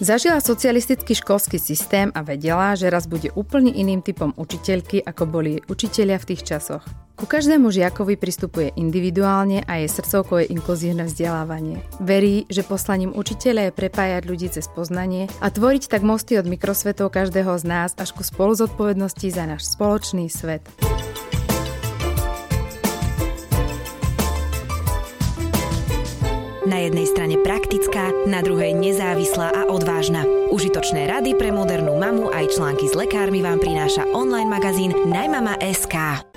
Zažila 0.00 0.40
socialistický 0.40 1.12
školský 1.12 1.60
systém 1.60 2.08
a 2.16 2.24
vedela, 2.24 2.72
že 2.72 2.88
raz 2.88 3.04
bude 3.04 3.28
úplne 3.36 3.68
iným 3.68 4.00
typom 4.00 4.32
učiteľky, 4.32 5.04
ako 5.04 5.28
boli 5.28 5.60
učitelia 5.68 6.16
v 6.16 6.28
tých 6.32 6.42
časoch. 6.48 6.80
Ku 7.20 7.28
každému 7.28 7.68
žiakovi 7.68 8.16
pristupuje 8.16 8.72
individuálne 8.80 9.60
a 9.68 9.76
jej 9.76 9.92
srdcovkou 9.92 10.40
je 10.40 10.56
inkluzívne 10.56 11.04
vzdelávanie. 11.04 11.84
Verí, 12.00 12.48
že 12.48 12.64
poslaním 12.64 13.12
učiteľa 13.12 13.68
je 13.68 13.76
prepájať 13.76 14.22
ľudí 14.24 14.48
cez 14.48 14.72
poznanie 14.72 15.28
a 15.44 15.52
tvoriť 15.52 15.92
tak 15.92 16.00
mosty 16.00 16.40
od 16.40 16.48
mikrosvetov 16.48 17.12
každého 17.12 17.52
z 17.60 17.64
nás 17.68 17.92
až 18.00 18.16
ku 18.16 18.24
spolu 18.24 18.56
zodpovednosti 18.56 19.28
za 19.28 19.44
náš 19.44 19.68
spoločný 19.68 20.32
svet. 20.32 20.64
Na 26.70 26.78
jednej 26.78 27.10
strane 27.10 27.34
praktická, 27.42 28.14
na 28.30 28.46
druhej 28.46 28.78
nezávislá 28.78 29.50
a 29.50 29.66
odvážna. 29.66 30.22
Užitočné 30.54 31.10
rady 31.10 31.34
pre 31.34 31.50
modernú 31.50 31.98
mamu 31.98 32.30
aj 32.30 32.54
články 32.54 32.86
s 32.86 32.94
lekármi 32.94 33.42
vám 33.42 33.58
prináša 33.58 34.06
online 34.14 34.46
magazín 34.46 34.94
Najmama.sk. 35.10 36.29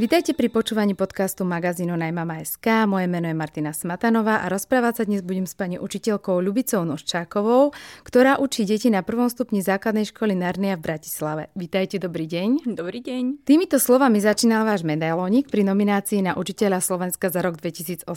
Vítajte 0.00 0.32
pri 0.32 0.48
počúvaní 0.48 0.96
podcastu 0.96 1.44
magazínu 1.44 1.92
Najmama.sk. 1.92 2.88
Moje 2.88 3.04
meno 3.04 3.28
je 3.28 3.36
Martina 3.36 3.76
Smatanová 3.76 4.40
a 4.40 4.48
rozprávať 4.48 4.92
sa 4.96 5.02
dnes 5.04 5.20
budem 5.20 5.44
s 5.44 5.52
pani 5.52 5.76
učiteľkou 5.76 6.40
Ľubicou 6.40 6.88
Noščákovou, 6.88 7.76
ktorá 8.00 8.40
učí 8.40 8.64
deti 8.64 8.88
na 8.88 9.04
prvom 9.04 9.28
stupni 9.28 9.60
základnej 9.60 10.08
školy 10.08 10.32
Narnia 10.32 10.80
v 10.80 10.88
Bratislave. 10.88 11.52
Vítajte, 11.52 12.00
dobrý 12.00 12.24
deň. 12.24 12.72
Dobrý 12.80 13.04
deň. 13.04 13.44
Týmito 13.44 13.76
slovami 13.76 14.24
začínal 14.24 14.64
váš 14.64 14.88
medailónik 14.88 15.52
pri 15.52 15.68
nominácii 15.68 16.24
na 16.24 16.32
učiteľa 16.32 16.80
Slovenska 16.80 17.28
za 17.28 17.44
rok 17.44 17.60
2018. 17.60 18.08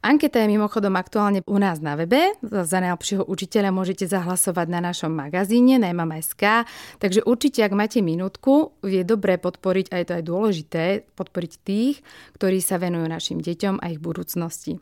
Anketa 0.00 0.40
je 0.40 0.48
mimochodom 0.48 0.96
aktuálne 0.96 1.44
u 1.44 1.60
nás 1.60 1.84
na 1.84 1.92
webe. 1.92 2.32
Za 2.40 2.80
najlepšieho 2.80 3.28
učiteľa 3.28 3.68
môžete 3.68 4.08
zahlasovať 4.08 4.72
na 4.72 4.80
našom 4.80 5.12
magazíne 5.12 5.76
Najmama.sk, 5.76 6.64
takže 6.96 7.20
určite, 7.28 7.68
ak 7.68 7.76
máte 7.76 8.00
minútku, 8.00 8.72
je 8.80 9.04
dobré 9.04 9.36
podporiť, 9.36 9.92
a 9.92 10.00
je 10.00 10.06
to 10.08 10.16
aj 10.16 10.24
dôležité, 10.24 10.69
dôležité 10.70 11.10
podporiť 11.18 11.52
tých, 11.66 11.96
ktorí 12.38 12.62
sa 12.62 12.78
venujú 12.78 13.06
našim 13.10 13.38
deťom 13.42 13.82
a 13.82 13.90
ich 13.90 13.98
budúcnosti. 13.98 14.78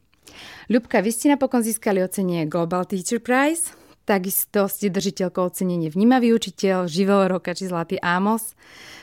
Ľubka, 0.68 1.00
vy 1.00 1.10
ste 1.10 1.32
napokon 1.32 1.64
získali 1.64 2.04
ocenenie 2.04 2.44
Global 2.44 2.84
Teacher 2.84 3.16
Prize, 3.16 3.72
takisto 4.04 4.68
ste 4.68 4.92
držiteľkou 4.92 5.48
ocenenie 5.48 5.88
Vnímavý 5.88 6.36
učiteľ, 6.36 6.84
Živel 6.84 7.32
roka 7.32 7.56
či 7.56 7.72
Zlatý 7.72 7.96
Ámos. 8.04 8.52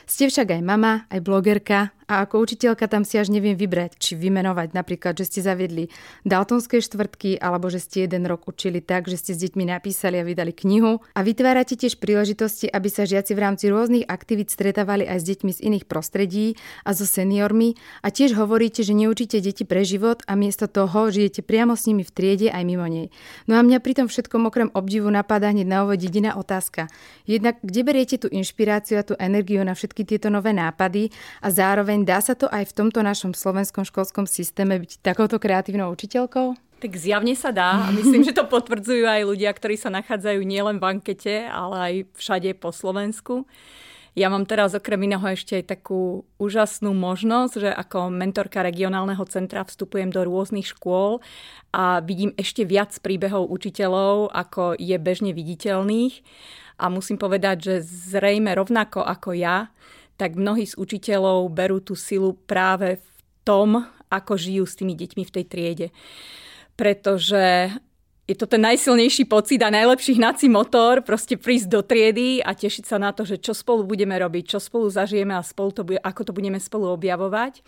Ste 0.06 0.30
však 0.30 0.54
aj 0.54 0.62
mama, 0.62 1.10
aj 1.10 1.20
blogerka 1.26 1.95
a 2.06 2.22
ako 2.22 2.46
učiteľka 2.46 2.86
tam 2.86 3.02
si 3.02 3.18
až 3.18 3.34
neviem 3.34 3.58
vybrať, 3.58 3.98
či 3.98 4.14
vymenovať 4.14 4.74
napríklad, 4.74 5.18
že 5.18 5.26
ste 5.26 5.40
zaviedli 5.42 5.90
Daltonské 6.22 6.78
štvrtky 6.78 7.42
alebo 7.42 7.66
že 7.66 7.82
ste 7.82 8.06
jeden 8.06 8.26
rok 8.30 8.46
učili 8.46 8.78
tak, 8.78 9.10
že 9.10 9.18
ste 9.18 9.32
s 9.34 9.42
deťmi 9.42 9.66
napísali 9.66 10.22
a 10.22 10.26
vydali 10.26 10.54
knihu 10.54 11.02
a 11.14 11.20
vytvárate 11.26 11.74
tiež 11.74 11.98
príležitosti, 11.98 12.70
aby 12.70 12.86
sa 12.86 13.06
žiaci 13.06 13.34
v 13.34 13.42
rámci 13.42 13.70
rôznych 13.70 14.06
aktivít 14.06 14.54
stretávali 14.54 15.02
aj 15.02 15.18
s 15.22 15.24
deťmi 15.34 15.50
z 15.50 15.60
iných 15.66 15.84
prostredí 15.90 16.54
a 16.86 16.94
so 16.94 17.02
seniormi 17.02 17.74
a 18.06 18.14
tiež 18.14 18.38
hovoríte, 18.38 18.86
že 18.86 18.94
neučíte 18.94 19.42
deti 19.42 19.66
pre 19.66 19.82
život 19.82 20.22
a 20.30 20.38
miesto 20.38 20.70
toho 20.70 21.10
žijete 21.10 21.42
priamo 21.42 21.74
s 21.74 21.90
nimi 21.90 22.06
v 22.06 22.14
triede 22.14 22.48
aj 22.54 22.62
mimo 22.62 22.86
nej. 22.86 23.10
No 23.50 23.58
a 23.58 23.66
mňa 23.66 23.82
pri 23.82 23.98
tom 23.98 24.06
všetkom 24.06 24.46
okrem 24.46 24.70
obdivu 24.74 25.10
napadá 25.10 25.50
hneď 25.50 25.66
na 25.66 25.78
úvod 25.82 25.98
jediná 25.98 26.38
otázka. 26.38 26.86
Jednak, 27.26 27.58
kde 27.66 27.80
beriete 27.82 28.16
tú 28.20 28.30
inšpiráciu 28.30 29.00
a 29.00 29.06
tú 29.06 29.18
energiu 29.18 29.64
na 29.66 29.74
všetky 29.74 30.06
tieto 30.06 30.30
nové 30.30 30.54
nápady 30.54 31.10
a 31.42 31.48
zároveň 31.50 31.95
zároveň 31.96 32.12
dá 32.12 32.20
sa 32.20 32.36
to 32.36 32.46
aj 32.52 32.68
v 32.68 32.76
tomto 32.76 33.00
našom 33.00 33.32
slovenskom 33.32 33.88
školskom 33.88 34.28
systéme 34.28 34.76
byť 34.76 35.00
takouto 35.00 35.40
kreatívnou 35.40 35.88
učiteľkou? 35.96 36.52
Tak 36.76 36.92
zjavne 36.92 37.32
sa 37.32 37.56
dá 37.56 37.88
a 37.88 37.92
myslím, 37.96 38.20
že 38.20 38.36
to 38.36 38.44
potvrdzujú 38.44 39.08
aj 39.08 39.24
ľudia, 39.24 39.48
ktorí 39.48 39.80
sa 39.80 39.88
nachádzajú 39.88 40.44
nielen 40.44 40.76
v 40.76 40.84
ankete, 40.92 41.48
ale 41.48 41.76
aj 41.80 41.94
všade 42.20 42.52
po 42.60 42.68
Slovensku. 42.68 43.48
Ja 44.12 44.28
mám 44.28 44.44
teraz 44.44 44.76
okrem 44.76 45.08
iného 45.08 45.24
ešte 45.24 45.60
aj 45.60 45.72
takú 45.76 46.28
úžasnú 46.36 46.92
možnosť, 46.92 47.52
že 47.64 47.70
ako 47.72 48.12
mentorka 48.12 48.60
regionálneho 48.60 49.24
centra 49.28 49.64
vstupujem 49.64 50.12
do 50.12 50.24
rôznych 50.24 50.68
škôl 50.72 51.24
a 51.72 52.04
vidím 52.04 52.32
ešte 52.36 52.64
viac 52.64 52.92
príbehov 53.00 53.48
učiteľov, 53.48 54.32
ako 54.36 54.76
je 54.76 54.96
bežne 55.00 55.32
viditeľných. 55.32 56.20
A 56.76 56.92
musím 56.92 57.16
povedať, 57.16 57.56
že 57.60 57.74
zrejme 57.84 58.52
rovnako 58.52 59.00
ako 59.00 59.32
ja, 59.32 59.72
tak 60.16 60.36
mnohí 60.36 60.64
z 60.64 60.74
učiteľov 60.76 61.52
berú 61.52 61.80
tú 61.80 61.92
silu 61.92 62.34
práve 62.34 63.00
v 63.00 63.08
tom, 63.44 63.84
ako 64.08 64.36
žijú 64.36 64.64
s 64.64 64.76
tými 64.76 64.96
deťmi 64.96 65.22
v 65.22 65.34
tej 65.34 65.44
triede. 65.44 65.88
Pretože 66.76 67.72
je 68.26 68.34
to 68.34 68.50
ten 68.50 68.58
najsilnejší 68.58 69.30
pocit 69.30 69.62
a 69.62 69.70
najlepší 69.70 70.18
hnací 70.18 70.50
motor, 70.50 70.98
proste 71.06 71.38
prísť 71.38 71.68
do 71.70 71.80
triedy 71.86 72.42
a 72.42 72.58
tešiť 72.58 72.84
sa 72.84 72.98
na 72.98 73.14
to, 73.14 73.22
že 73.22 73.38
čo 73.38 73.54
spolu 73.54 73.86
budeme 73.86 74.18
robiť, 74.18 74.56
čo 74.56 74.58
spolu 74.58 74.90
zažijeme 74.90 75.30
a 75.30 75.46
spolu 75.46 75.70
to 75.70 75.86
bude, 75.86 76.02
ako 76.02 76.26
to 76.26 76.32
budeme 76.34 76.58
spolu 76.58 76.90
objavovať. 76.90 77.62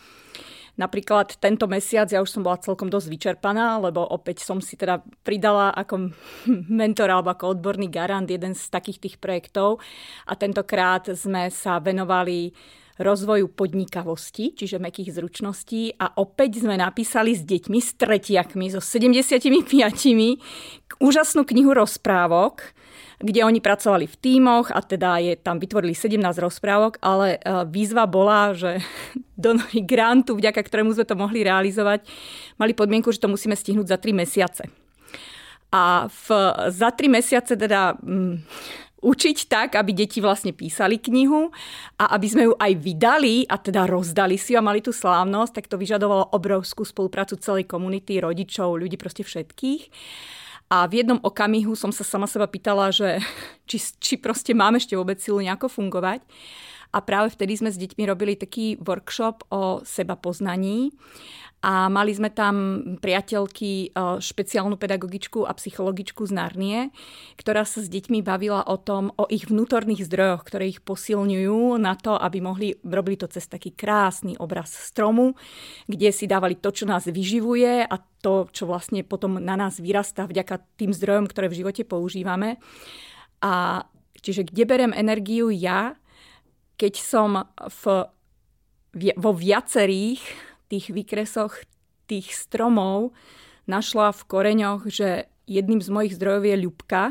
Napríklad 0.79 1.43
tento 1.43 1.67
mesiac 1.67 2.07
ja 2.07 2.23
už 2.23 2.31
som 2.31 2.47
bola 2.47 2.63
celkom 2.63 2.87
dosť 2.87 3.11
vyčerpaná, 3.11 3.83
lebo 3.83 4.07
opäť 4.07 4.47
som 4.47 4.63
si 4.63 4.79
teda 4.79 5.03
pridala 5.27 5.75
ako 5.75 6.15
mentor 6.81 7.11
alebo 7.11 7.35
ako 7.35 7.59
odborný 7.59 7.91
garant 7.91 8.31
jeden 8.31 8.55
z 8.55 8.63
takých 8.71 9.03
tých 9.03 9.17
projektov. 9.19 9.83
A 10.31 10.39
tentokrát 10.39 11.11
sme 11.19 11.51
sa 11.51 11.83
venovali 11.83 12.55
rozvoju 12.99 13.55
podnikavosti, 13.55 14.59
čiže 14.59 14.83
mekých 14.83 15.15
zručností. 15.15 15.95
A 16.03 16.19
opäť 16.19 16.67
sme 16.67 16.75
napísali 16.75 17.33
s 17.33 17.47
deťmi, 17.47 17.79
s 17.79 17.95
tretiakmi, 17.95 18.67
so 18.75 18.83
75 18.83 19.79
úžasnú 20.99 21.47
knihu 21.47 21.71
rozprávok, 21.73 22.75
kde 23.19 23.43
oni 23.43 23.59
pracovali 23.59 24.07
v 24.07 24.17
tímoch 24.19 24.71
a 24.71 24.79
teda 24.79 25.19
je, 25.19 25.35
tam 25.35 25.59
vytvorili 25.59 25.91
17 25.91 26.23
rozprávok, 26.39 27.03
ale 27.03 27.37
e, 27.37 27.67
výzva 27.67 28.07
bola, 28.07 28.55
že 28.55 28.79
do 29.39 29.59
grantu, 29.83 30.39
vďaka 30.39 30.63
ktorému 30.63 30.95
sme 30.95 31.07
to 31.07 31.19
mohli 31.19 31.43
realizovať, 31.43 32.07
mali 32.63 32.73
podmienku, 32.75 33.11
že 33.11 33.23
to 33.23 33.31
musíme 33.31 33.59
stihnúť 33.59 33.91
za 33.91 33.99
3 33.99 34.15
mesiace. 34.15 34.63
A 35.69 36.09
v, 36.09 36.27
za 36.73 36.89
3 36.95 37.13
mesiace 37.13 37.53
teda 37.53 37.99
mm, 38.01 38.41
učiť 39.03 39.39
tak, 39.47 39.79
aby 39.79 39.95
deti 39.95 40.19
vlastne 40.19 40.51
písali 40.51 40.99
knihu 40.99 41.51
a 42.01 42.15
aby 42.19 42.27
sme 42.27 42.43
ju 42.51 42.55
aj 42.59 42.73
vydali 42.79 43.47
a 43.47 43.59
teda 43.59 43.87
rozdali 43.87 44.35
si 44.35 44.59
a 44.59 44.65
mali 44.65 44.83
tú 44.83 44.91
slávnosť, 44.91 45.53
tak 45.55 45.67
to 45.71 45.79
vyžadovalo 45.79 46.35
obrovskú 46.35 46.83
spoluprácu 46.83 47.39
celej 47.39 47.71
komunity, 47.71 48.19
rodičov, 48.19 48.79
ľudí 48.79 48.99
proste 48.99 49.23
všetkých. 49.23 49.83
A 50.69 50.85
v 50.85 51.01
jednom 51.01 51.17
okamihu 51.25 51.73
som 51.73 51.89
sa 51.89 52.05
sama 52.05 52.29
seba 52.29 52.45
pýtala, 52.45 52.93
že 52.93 53.25
či, 53.69 53.81
či 54.01 54.15
proste 54.21 54.53
mám 54.53 54.77
ešte 54.77 54.97
vôbec 54.97 55.17
silu 55.21 55.41
nejako 55.41 55.73
fungovať. 55.73 56.25
A 56.89 57.05
práve 57.05 57.29
vtedy 57.37 57.53
sme 57.53 57.69
s 57.69 57.77
deťmi 57.77 58.09
robili 58.09 58.33
taký 58.33 58.81
workshop 58.81 59.45
o 59.53 59.85
seba 59.85 60.17
poznaní 60.17 60.89
a 61.59 61.91
mali 61.91 62.15
sme 62.15 62.31
tam 62.31 62.87
priateľky, 63.03 63.91
e, 63.91 64.23
špeciálnu 64.23 64.79
pedagogičku 64.79 65.43
a 65.43 65.51
psychologičku 65.59 66.23
z 66.23 66.33
Narnie, 66.33 66.79
ktorá 67.35 67.67
sa 67.67 67.83
s 67.83 67.91
deťmi 67.91 68.23
bavila 68.23 68.63
o 68.63 68.79
tom, 68.79 69.11
o 69.19 69.27
ich 69.27 69.51
vnútorných 69.51 70.07
zdrojoch, 70.07 70.47
ktoré 70.47 70.71
ich 70.71 70.79
posilňujú 70.87 71.83
na 71.83 71.99
to, 71.99 72.15
aby 72.15 72.39
mohli, 72.39 72.79
robili 72.87 73.19
to 73.19 73.27
cez 73.27 73.51
taký 73.51 73.75
krásny 73.75 74.39
obraz 74.39 74.71
stromu, 74.71 75.35
kde 75.91 76.15
si 76.15 76.31
dávali 76.31 76.55
to, 76.55 76.71
čo 76.71 76.87
nás 76.87 77.11
vyživuje 77.11 77.91
a 77.91 77.97
to, 78.23 78.47
čo 78.55 78.71
vlastne 78.71 79.03
potom 79.03 79.43
na 79.43 79.59
nás 79.59 79.83
vyrastá 79.83 80.31
vďaka 80.31 80.63
tým 80.79 80.95
zdrojom, 80.95 81.27
ktoré 81.27 81.51
v 81.51 81.59
živote 81.59 81.83
používame. 81.83 82.63
A 83.43 83.83
čiže 84.23 84.47
kde 84.47 84.63
berem 84.63 84.93
energiu 84.95 85.51
ja, 85.51 85.99
keď 86.79 86.95
som 87.03 87.51
v, 87.59 87.83
vo 89.19 89.33
viacerých 89.35 90.48
tých 90.69 90.93
výkresoch 90.93 91.65
tých 92.09 92.33
stromov 92.33 93.13
našla 93.69 94.17
v 94.17 94.23
koreňoch, 94.25 94.89
že 94.89 95.29
jedným 95.45 95.85
z 95.85 95.89
mojich 95.93 96.17
zdrojov 96.17 96.45
je 96.49 96.57
ľubka, 96.65 97.03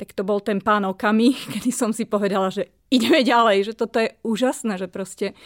tak 0.00 0.16
to 0.16 0.24
bol 0.24 0.40
ten 0.40 0.58
pán 0.64 0.88
Okami, 0.88 1.36
kedy 1.52 1.70
som 1.70 1.92
si 1.92 2.08
povedala, 2.08 2.48
že 2.48 2.72
ideme 2.88 3.20
ďalej, 3.20 3.72
že 3.72 3.74
toto 3.76 4.00
je 4.00 4.16
úžasné, 4.24 4.80
že 4.80 4.88
proste 4.88 5.36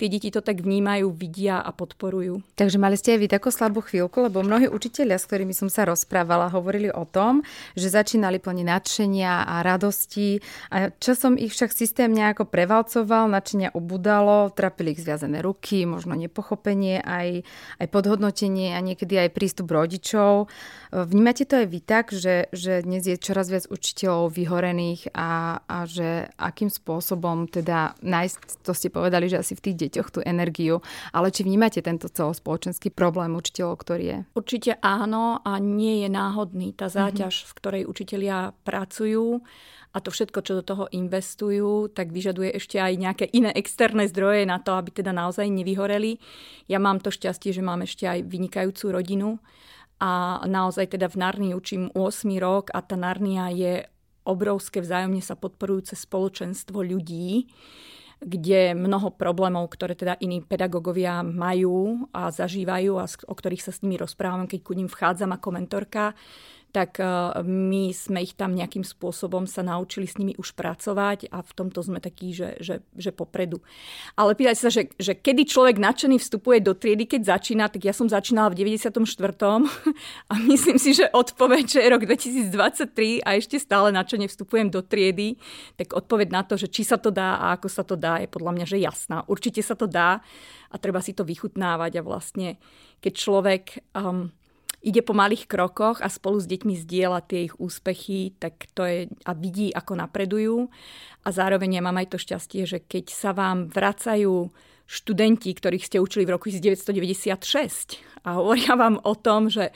tie 0.00 0.08
deti 0.08 0.32
to 0.32 0.40
tak 0.40 0.64
vnímajú, 0.64 1.12
vidia 1.12 1.60
a 1.60 1.68
podporujú. 1.76 2.40
Takže 2.56 2.80
mali 2.80 2.96
ste 2.96 3.12
aj 3.12 3.20
vy 3.20 3.28
takú 3.28 3.52
slabú 3.52 3.84
chvíľku, 3.84 4.24
lebo 4.24 4.40
mnohí 4.40 4.64
učiteľia, 4.64 5.20
s 5.20 5.28
ktorými 5.28 5.52
som 5.52 5.68
sa 5.68 5.84
rozprávala, 5.84 6.48
hovorili 6.48 6.88
o 6.88 7.04
tom, 7.04 7.44
že 7.76 7.92
začínali 7.92 8.40
plniť 8.40 8.64
nadšenia 8.64 9.44
a 9.44 9.60
radosti 9.60 10.40
a 10.72 10.88
časom 10.96 11.36
ich 11.36 11.52
však 11.52 11.76
systém 11.76 12.08
nejako 12.08 12.48
prevalcoval, 12.48 13.28
nadšenia 13.28 13.76
ubudalo, 13.76 14.48
trapili 14.56 14.96
ich 14.96 15.04
zviazané 15.04 15.44
ruky, 15.44 15.84
možno 15.84 16.16
nepochopenie, 16.16 17.04
aj, 17.04 17.44
aj 17.76 17.86
podhodnotenie 17.92 18.72
a 18.72 18.80
niekedy 18.80 19.20
aj 19.20 19.36
prístup 19.36 19.68
rodičov. 19.68 20.48
Vnímate 20.90 21.44
to 21.44 21.60
aj 21.60 21.66
vy 21.68 21.80
tak, 21.84 22.10
že, 22.10 22.48
že 22.50 22.82
dnes 22.82 23.04
je 23.04 23.20
čoraz 23.20 23.52
viac 23.52 23.68
učiteľov 23.68 24.32
vyhorených 24.32 25.12
a, 25.12 25.62
a 25.68 25.76
že 25.84 26.30
akým 26.40 26.72
spôsobom 26.72 27.46
teda 27.50 27.94
nájsť, 28.00 28.64
to 28.64 28.72
ste 28.72 28.88
povedali, 28.88 29.28
že 29.28 29.42
asi 29.42 29.52
v 29.54 29.64
tých 29.70 29.76
deťoch 29.90 30.14
tú 30.14 30.20
energiu. 30.22 30.78
Ale 31.10 31.34
či 31.34 31.42
vnímate 31.42 31.82
tento 31.82 32.06
celospoločenský 32.06 32.94
problém 32.94 33.34
učiteľov, 33.34 33.82
ktorý 33.82 34.04
je? 34.06 34.18
Určite 34.38 34.78
áno 34.78 35.42
a 35.42 35.58
nie 35.58 36.06
je 36.06 36.08
náhodný. 36.08 36.70
Tá 36.78 36.86
záťaž, 36.86 37.34
mm-hmm. 37.34 37.50
v 37.50 37.56
ktorej 37.58 37.82
učitelia 37.90 38.54
pracujú 38.62 39.42
a 39.90 39.98
to 39.98 40.14
všetko, 40.14 40.38
čo 40.46 40.62
do 40.62 40.64
toho 40.64 40.84
investujú, 40.94 41.90
tak 41.90 42.14
vyžaduje 42.14 42.54
ešte 42.54 42.78
aj 42.78 42.92
nejaké 42.94 43.26
iné 43.34 43.50
externé 43.58 44.06
zdroje 44.06 44.46
na 44.46 44.62
to, 44.62 44.78
aby 44.78 44.94
teda 44.94 45.10
naozaj 45.10 45.50
nevyhoreli. 45.50 46.22
Ja 46.70 46.78
mám 46.78 47.02
to 47.02 47.10
šťastie, 47.10 47.50
že 47.50 47.58
mám 47.58 47.82
ešte 47.82 48.06
aj 48.06 48.22
vynikajúcu 48.22 48.84
rodinu 48.94 49.42
a 49.98 50.40
naozaj 50.46 50.94
teda 50.94 51.10
v 51.10 51.20
Narnii 51.20 51.52
učím 51.58 51.90
8 51.92 52.22
rok 52.38 52.70
a 52.70 52.86
tá 52.86 52.94
Narnia 52.94 53.50
je 53.50 53.82
obrovské 54.22 54.78
vzájomne 54.78 55.20
sa 55.20 55.34
podporujúce 55.34 55.98
spoločenstvo 55.98 56.86
ľudí, 56.86 57.50
kde 58.20 58.76
mnoho 58.76 59.16
problémov, 59.16 59.72
ktoré 59.72 59.96
teda 59.96 60.20
iní 60.20 60.44
pedagógovia 60.44 61.24
majú 61.24 62.04
a 62.12 62.28
zažívajú 62.28 63.00
a 63.00 63.08
o 63.08 63.34
ktorých 63.34 63.64
sa 63.64 63.72
s 63.72 63.80
nimi 63.80 63.96
rozprávam, 63.96 64.44
keď 64.44 64.60
ku 64.60 64.76
ním 64.76 64.92
vchádzam 64.92 65.32
ako 65.32 65.48
mentorka, 65.56 66.12
tak 66.70 67.02
eh, 67.02 67.06
my 67.42 67.90
sme 67.90 68.22
ich 68.22 68.38
tam 68.38 68.54
nejakým 68.54 68.86
spôsobom 68.86 69.44
sa 69.50 69.66
naučili 69.66 70.06
s 70.06 70.16
nimi 70.16 70.38
už 70.38 70.54
pracovať 70.54 71.30
a 71.34 71.42
v 71.42 71.52
tomto 71.52 71.82
sme 71.82 71.98
takí, 71.98 72.30
že, 72.30 72.56
že, 72.62 72.86
že 72.94 73.10
popredu. 73.10 73.58
Ale 74.14 74.38
pýtať 74.38 74.56
sa, 74.56 74.68
že, 74.70 74.90
že 74.96 75.18
kedy 75.18 75.50
človek 75.50 75.76
nadšený 75.82 76.22
vstupuje 76.22 76.62
do 76.62 76.72
triedy, 76.72 77.10
keď 77.10 77.36
začína, 77.36 77.66
tak 77.68 77.82
ja 77.82 77.94
som 77.94 78.06
začínala 78.06 78.54
v 78.54 78.78
94. 78.78 78.94
a 80.30 80.34
myslím 80.46 80.78
si, 80.78 80.94
že 80.94 81.10
odpoveď, 81.10 81.64
že 81.66 81.80
je 81.82 81.88
rok 81.90 82.02
2023 82.06 83.26
a 83.26 83.28
ešte 83.36 83.58
stále 83.58 83.90
nadšene 83.90 84.30
vstupujem 84.30 84.70
do 84.70 84.80
triedy, 84.80 85.36
tak 85.74 85.92
odpoveď 85.92 86.28
na 86.30 86.42
to, 86.46 86.54
že 86.54 86.70
či 86.70 86.86
sa 86.86 86.96
to 86.96 87.10
dá 87.10 87.36
a 87.36 87.58
ako 87.58 87.68
sa 87.68 87.82
to 87.82 87.98
dá, 87.98 88.22
je 88.22 88.30
podľa 88.30 88.52
mňa, 88.54 88.66
že 88.66 88.78
jasná. 88.78 89.26
Určite 89.26 89.60
sa 89.60 89.74
to 89.74 89.90
dá 89.90 90.22
a 90.70 90.74
treba 90.78 91.02
si 91.02 91.12
to 91.12 91.26
vychutnávať 91.26 91.98
a 91.98 92.06
vlastne, 92.06 92.48
keď 93.02 93.12
človek 93.18 93.64
um, 93.98 94.30
ide 94.80 95.04
po 95.04 95.12
malých 95.12 95.44
krokoch 95.44 96.00
a 96.00 96.08
spolu 96.08 96.40
s 96.40 96.48
deťmi 96.48 96.74
zdieľa 96.76 97.20
tie 97.28 97.52
ich 97.52 97.54
úspechy, 97.60 98.32
tak 98.40 98.68
to 98.72 98.82
je 98.88 98.98
a 99.28 99.32
vidí, 99.36 99.68
ako 99.72 99.92
napredujú. 100.00 100.72
A 101.24 101.28
zároveň 101.28 101.80
ja 101.80 101.82
mám 101.84 102.00
aj 102.00 102.16
to 102.16 102.18
šťastie, 102.18 102.64
že 102.64 102.78
keď 102.80 103.12
sa 103.12 103.30
vám 103.36 103.68
vracajú 103.68 104.48
študenti, 104.90 105.54
ktorých 105.54 105.86
ste 105.86 106.02
učili 106.02 106.26
v 106.26 106.34
roku 106.34 106.50
1996 106.50 108.26
a 108.26 108.42
hovoria 108.42 108.74
vám 108.74 108.98
o 109.06 109.14
tom, 109.14 109.46
že, 109.46 109.70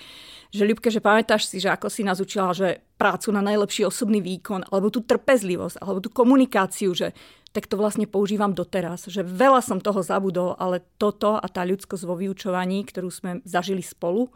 že 0.50 0.66
Ľubke, 0.66 0.90
že 0.90 0.98
pamätáš 0.98 1.46
si, 1.46 1.62
že 1.62 1.70
ako 1.70 1.86
si 1.86 2.02
nás 2.02 2.18
učila, 2.18 2.50
že 2.50 2.82
prácu 2.98 3.30
na 3.30 3.38
najlepší 3.38 3.86
osobný 3.86 4.18
výkon, 4.18 4.66
alebo 4.74 4.90
tú 4.90 5.06
trpezlivosť, 5.06 5.78
alebo 5.78 6.02
tú 6.02 6.10
komunikáciu, 6.10 6.90
že 6.98 7.14
tak 7.54 7.70
to 7.70 7.78
vlastne 7.78 8.10
používam 8.10 8.50
doteraz. 8.50 9.06
Že 9.06 9.22
veľa 9.22 9.62
som 9.62 9.78
toho 9.78 10.02
zabudol, 10.02 10.58
ale 10.58 10.82
toto 10.98 11.38
a 11.38 11.46
tá 11.46 11.62
ľudskosť 11.62 12.02
vo 12.02 12.18
vyučovaní, 12.18 12.82
ktorú 12.82 13.06
sme 13.14 13.38
zažili 13.46 13.86
spolu, 13.86 14.34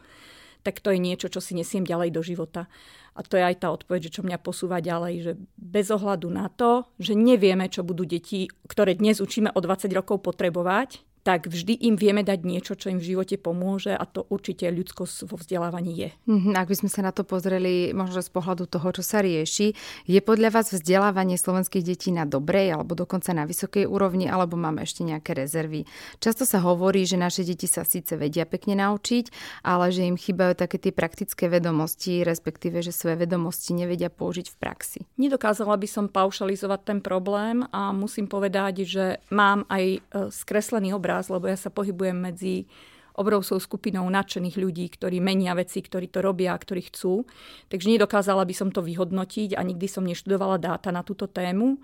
tak 0.68 0.84
to 0.84 0.92
je 0.92 1.00
niečo, 1.00 1.32
čo 1.32 1.40
si 1.40 1.56
nesiem 1.56 1.88
ďalej 1.88 2.12
do 2.12 2.20
života. 2.20 2.68
A 3.16 3.24
to 3.24 3.40
je 3.40 3.48
aj 3.48 3.64
tá 3.64 3.72
odpoveď, 3.72 4.12
že 4.12 4.20
čo 4.20 4.22
mňa 4.22 4.36
posúva 4.36 4.84
ďalej, 4.84 5.14
že 5.24 5.32
bez 5.56 5.88
ohľadu 5.88 6.28
na 6.28 6.52
to, 6.52 6.84
že 7.00 7.16
nevieme, 7.16 7.72
čo 7.72 7.80
budú 7.80 8.04
deti, 8.04 8.52
ktoré 8.68 8.92
dnes 8.92 9.24
učíme 9.24 9.48
o 9.56 9.58
20 9.64 9.88
rokov 9.96 10.20
potrebovať, 10.20 11.00
tak 11.28 11.44
vždy 11.44 11.84
im 11.84 12.00
vieme 12.00 12.24
dať 12.24 12.40
niečo, 12.40 12.72
čo 12.72 12.88
im 12.88 12.96
v 12.96 13.12
živote 13.12 13.36
pomôže 13.36 13.92
a 13.92 14.00
to 14.08 14.24
určite 14.32 14.64
ľudskosť 14.64 15.28
vo 15.28 15.36
vzdelávaní 15.36 15.92
je. 15.92 16.08
Mm-hmm, 16.24 16.56
ak 16.56 16.72
by 16.72 16.76
sme 16.80 16.88
sa 16.88 17.04
na 17.04 17.12
to 17.12 17.20
pozreli 17.20 17.92
možno 17.92 18.24
z 18.24 18.32
pohľadu 18.32 18.64
toho, 18.64 18.88
čo 18.96 19.04
sa 19.04 19.20
rieši, 19.20 19.76
je 20.08 20.20
podľa 20.24 20.56
vás 20.56 20.72
vzdelávanie 20.72 21.36
slovenských 21.36 21.84
detí 21.84 22.16
na 22.16 22.24
dobrej 22.24 22.80
alebo 22.80 22.96
dokonca 22.96 23.36
na 23.36 23.44
vysokej 23.44 23.84
úrovni, 23.84 24.24
alebo 24.24 24.56
máme 24.56 24.88
ešte 24.88 25.04
nejaké 25.04 25.36
rezervy? 25.36 25.84
Často 26.16 26.48
sa 26.48 26.64
hovorí, 26.64 27.04
že 27.04 27.20
naše 27.20 27.44
deti 27.44 27.68
sa 27.68 27.84
síce 27.84 28.16
vedia 28.16 28.48
pekne 28.48 28.80
naučiť, 28.80 29.28
ale 29.68 29.92
že 29.92 30.08
im 30.08 30.16
chýbajú 30.16 30.56
také 30.56 30.80
tie 30.80 30.96
praktické 30.96 31.52
vedomosti, 31.52 32.24
respektíve, 32.24 32.80
že 32.80 32.88
svoje 32.88 33.20
vedomosti 33.20 33.76
nevedia 33.76 34.08
použiť 34.08 34.48
v 34.48 34.56
praxi. 34.56 35.00
Nedokázala 35.20 35.76
by 35.76 35.88
som 35.92 36.08
paušalizovať 36.08 36.80
ten 36.88 36.98
problém 37.04 37.68
a 37.68 37.92
musím 37.92 38.24
povedať, 38.24 38.88
že 38.88 39.20
mám 39.28 39.68
aj 39.68 39.84
e, 39.84 39.98
skreslený 40.32 40.96
obraz 40.96 41.17
obraz, 41.18 41.26
lebo 41.34 41.50
ja 41.50 41.58
sa 41.58 41.74
pohybujem 41.74 42.14
medzi 42.14 42.70
obrovskou 43.18 43.58
skupinou 43.58 44.06
nadšených 44.06 44.54
ľudí, 44.54 44.86
ktorí 44.94 45.18
menia 45.18 45.50
veci, 45.58 45.82
ktorí 45.82 46.06
to 46.06 46.22
robia, 46.22 46.54
ktorí 46.54 46.86
chcú. 46.94 47.26
Takže 47.66 47.90
nedokázala 47.90 48.46
by 48.46 48.54
som 48.54 48.70
to 48.70 48.78
vyhodnotiť 48.78 49.58
a 49.58 49.66
nikdy 49.66 49.90
som 49.90 50.06
neštudovala 50.06 50.62
dáta 50.62 50.94
na 50.94 51.02
túto 51.02 51.26
tému. 51.26 51.82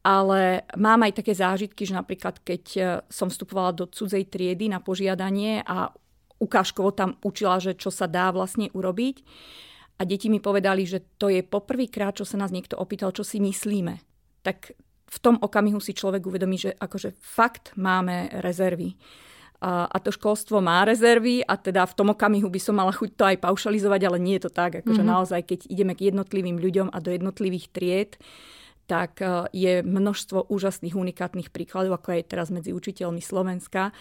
Ale 0.00 0.64
mám 0.80 1.04
aj 1.04 1.20
také 1.20 1.36
zážitky, 1.36 1.84
že 1.84 1.96
napríklad 1.96 2.40
keď 2.40 2.64
e, 2.76 2.82
som 3.08 3.28
vstupovala 3.28 3.72
do 3.72 3.84
cudzej 3.88 4.24
triedy 4.28 4.68
na 4.68 4.80
požiadanie 4.80 5.64
a 5.64 5.92
ukážkovo 6.40 6.92
tam 6.92 7.16
učila, 7.24 7.60
že 7.60 7.76
čo 7.76 7.88
sa 7.88 8.04
dá 8.08 8.32
vlastne 8.32 8.68
urobiť. 8.72 9.24
A 10.00 10.04
deti 10.04 10.28
mi 10.28 10.44
povedali, 10.44 10.84
že 10.84 11.04
to 11.20 11.32
je 11.32 11.44
poprvýkrát, 11.44 12.16
čo 12.16 12.28
sa 12.28 12.36
nás 12.36 12.52
niekto 12.52 12.76
opýtal, 12.76 13.16
čo 13.16 13.24
si 13.24 13.40
myslíme. 13.40 14.00
Tak 14.44 14.76
v 15.14 15.18
tom 15.22 15.36
okamihu 15.38 15.78
si 15.78 15.94
človek 15.94 16.26
uvedomí, 16.26 16.58
že 16.58 16.74
akože 16.74 17.14
fakt 17.22 17.70
máme 17.78 18.34
rezervy. 18.42 18.98
A, 19.62 19.86
a 19.86 19.96
to 20.02 20.10
školstvo 20.10 20.58
má 20.58 20.82
rezervy 20.82 21.40
a 21.46 21.54
teda 21.54 21.86
v 21.86 21.96
tom 21.96 22.10
okamihu 22.10 22.50
by 22.50 22.60
som 22.60 22.74
mala 22.74 22.90
chuť 22.90 23.10
to 23.14 23.24
aj 23.24 23.36
paušalizovať, 23.38 24.00
ale 24.04 24.18
nie 24.18 24.36
je 24.36 24.50
to 24.50 24.52
tak. 24.52 24.82
Akože 24.82 25.00
mm-hmm. 25.00 25.14
naozaj, 25.14 25.40
keď 25.46 25.60
ideme 25.70 25.94
k 25.94 26.10
jednotlivým 26.10 26.58
ľuďom 26.58 26.90
a 26.90 26.98
do 26.98 27.14
jednotlivých 27.14 27.70
tried, 27.70 28.12
tak 28.84 29.22
e, 29.24 29.48
je 29.54 29.80
množstvo 29.80 30.52
úžasných, 30.52 30.98
unikátnych 30.98 31.48
príkladov, 31.48 31.96
ako 31.96 32.20
je 32.20 32.28
teraz 32.28 32.52
medzi 32.52 32.76
učiteľmi 32.76 33.22
Slovenska. 33.24 33.88
E, 33.88 33.92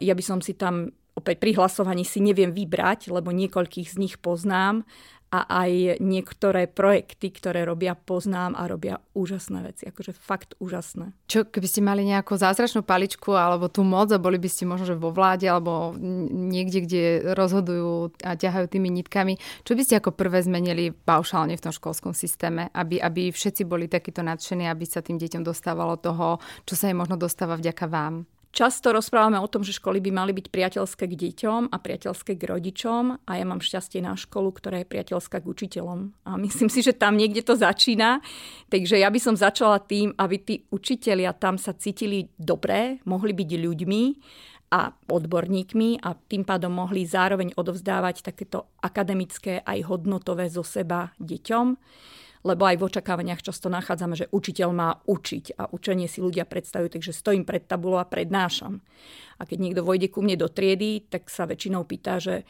ja 0.00 0.14
by 0.16 0.24
som 0.24 0.38
si 0.40 0.56
tam 0.56 0.88
opäť 1.12 1.36
pri 1.36 1.52
hlasovaní 1.60 2.08
si 2.08 2.24
neviem 2.24 2.56
vybrať, 2.56 3.12
lebo 3.12 3.28
niekoľkých 3.28 3.92
z 3.92 3.96
nich 4.00 4.14
poznám 4.16 4.88
a 5.32 5.48
aj 5.64 5.96
niektoré 6.04 6.68
projekty, 6.68 7.32
ktoré 7.32 7.64
robia, 7.64 7.96
poznám 7.96 8.52
a 8.52 8.68
robia 8.68 9.00
úžasné 9.16 9.64
veci. 9.64 9.88
Akože 9.88 10.12
fakt 10.12 10.52
úžasné. 10.60 11.16
Čo 11.24 11.48
keby 11.48 11.64
ste 11.64 11.80
mali 11.80 12.04
nejakú 12.04 12.36
zázračnú 12.36 12.84
paličku 12.84 13.32
alebo 13.32 13.72
tú 13.72 13.80
moc 13.80 14.12
a 14.12 14.20
boli 14.20 14.36
by 14.36 14.48
ste 14.52 14.68
možno 14.68 14.92
že 14.92 15.00
vo 15.00 15.08
vláde 15.08 15.48
alebo 15.48 15.96
niekde, 16.28 16.84
kde 16.84 17.02
rozhodujú 17.32 18.12
a 18.20 18.36
ťahajú 18.36 18.66
tými 18.68 18.92
nitkami, 18.92 19.40
čo 19.64 19.72
by 19.72 19.82
ste 19.88 20.04
ako 20.04 20.12
prvé 20.12 20.44
zmenili 20.44 20.92
paušálne 20.92 21.56
v 21.56 21.64
tom 21.64 21.72
školskom 21.72 22.12
systéme, 22.12 22.68
aby, 22.76 23.00
aby 23.00 23.32
všetci 23.32 23.64
boli 23.64 23.88
takíto 23.88 24.20
nadšení, 24.20 24.68
aby 24.68 24.84
sa 24.84 25.00
tým 25.00 25.16
deťom 25.16 25.40
dostávalo 25.40 25.96
toho, 25.96 26.44
čo 26.68 26.76
sa 26.76 26.92
im 26.92 27.00
možno 27.00 27.16
dostáva 27.16 27.56
vďaka 27.56 27.88
vám? 27.88 28.28
Často 28.52 28.92
rozprávame 28.92 29.40
o 29.40 29.48
tom, 29.48 29.64
že 29.64 29.72
školy 29.72 29.96
by 30.04 30.12
mali 30.12 30.36
byť 30.36 30.52
priateľské 30.52 31.08
k 31.08 31.14
deťom 31.16 31.72
a 31.72 31.76
priateľské 31.80 32.36
k 32.36 32.42
rodičom 32.44 33.24
a 33.24 33.30
ja 33.32 33.48
mám 33.48 33.64
šťastie 33.64 34.04
na 34.04 34.12
školu, 34.12 34.52
ktorá 34.52 34.84
je 34.84 34.92
priateľská 34.92 35.40
k 35.40 35.48
učiteľom. 35.48 36.12
A 36.28 36.36
myslím 36.44 36.68
si, 36.68 36.84
že 36.84 36.92
tam 36.92 37.16
niekde 37.16 37.40
to 37.40 37.56
začína. 37.56 38.20
Takže 38.68 39.00
ja 39.00 39.08
by 39.08 39.16
som 39.16 39.40
začala 39.40 39.80
tým, 39.80 40.12
aby 40.20 40.36
tí 40.36 40.54
učitelia 40.68 41.32
tam 41.32 41.56
sa 41.56 41.72
cítili 41.72 42.28
dobré, 42.36 43.00
mohli 43.08 43.32
byť 43.32 43.50
ľuďmi 43.56 44.02
a 44.76 44.92
odborníkmi 44.92 46.04
a 46.04 46.12
tým 46.12 46.44
pádom 46.44 46.76
mohli 46.76 47.08
zároveň 47.08 47.56
odovzdávať 47.56 48.20
takéto 48.20 48.68
akademické 48.84 49.64
aj 49.64 49.80
hodnotové 49.88 50.52
zo 50.52 50.60
seba 50.60 51.08
deťom 51.16 51.66
lebo 52.42 52.66
aj 52.66 52.76
v 52.78 52.86
očakávaniach 52.90 53.42
často 53.42 53.70
nachádzame, 53.70 54.18
že 54.18 54.30
učiteľ 54.34 54.68
má 54.74 54.98
učiť 55.06 55.58
a 55.58 55.70
učenie 55.70 56.10
si 56.10 56.18
ľudia 56.18 56.42
predstavujú, 56.42 56.98
takže 56.98 57.14
stojím 57.14 57.46
pred 57.46 57.62
tabulou 57.66 58.02
a 58.02 58.06
prednášam. 58.06 58.82
A 59.38 59.46
keď 59.46 59.58
niekto 59.62 59.82
vojde 59.86 60.10
ku 60.10 60.22
mne 60.22 60.38
do 60.38 60.50
triedy, 60.50 61.06
tak 61.06 61.30
sa 61.30 61.46
väčšinou 61.46 61.86
pýta, 61.86 62.18
že 62.18 62.42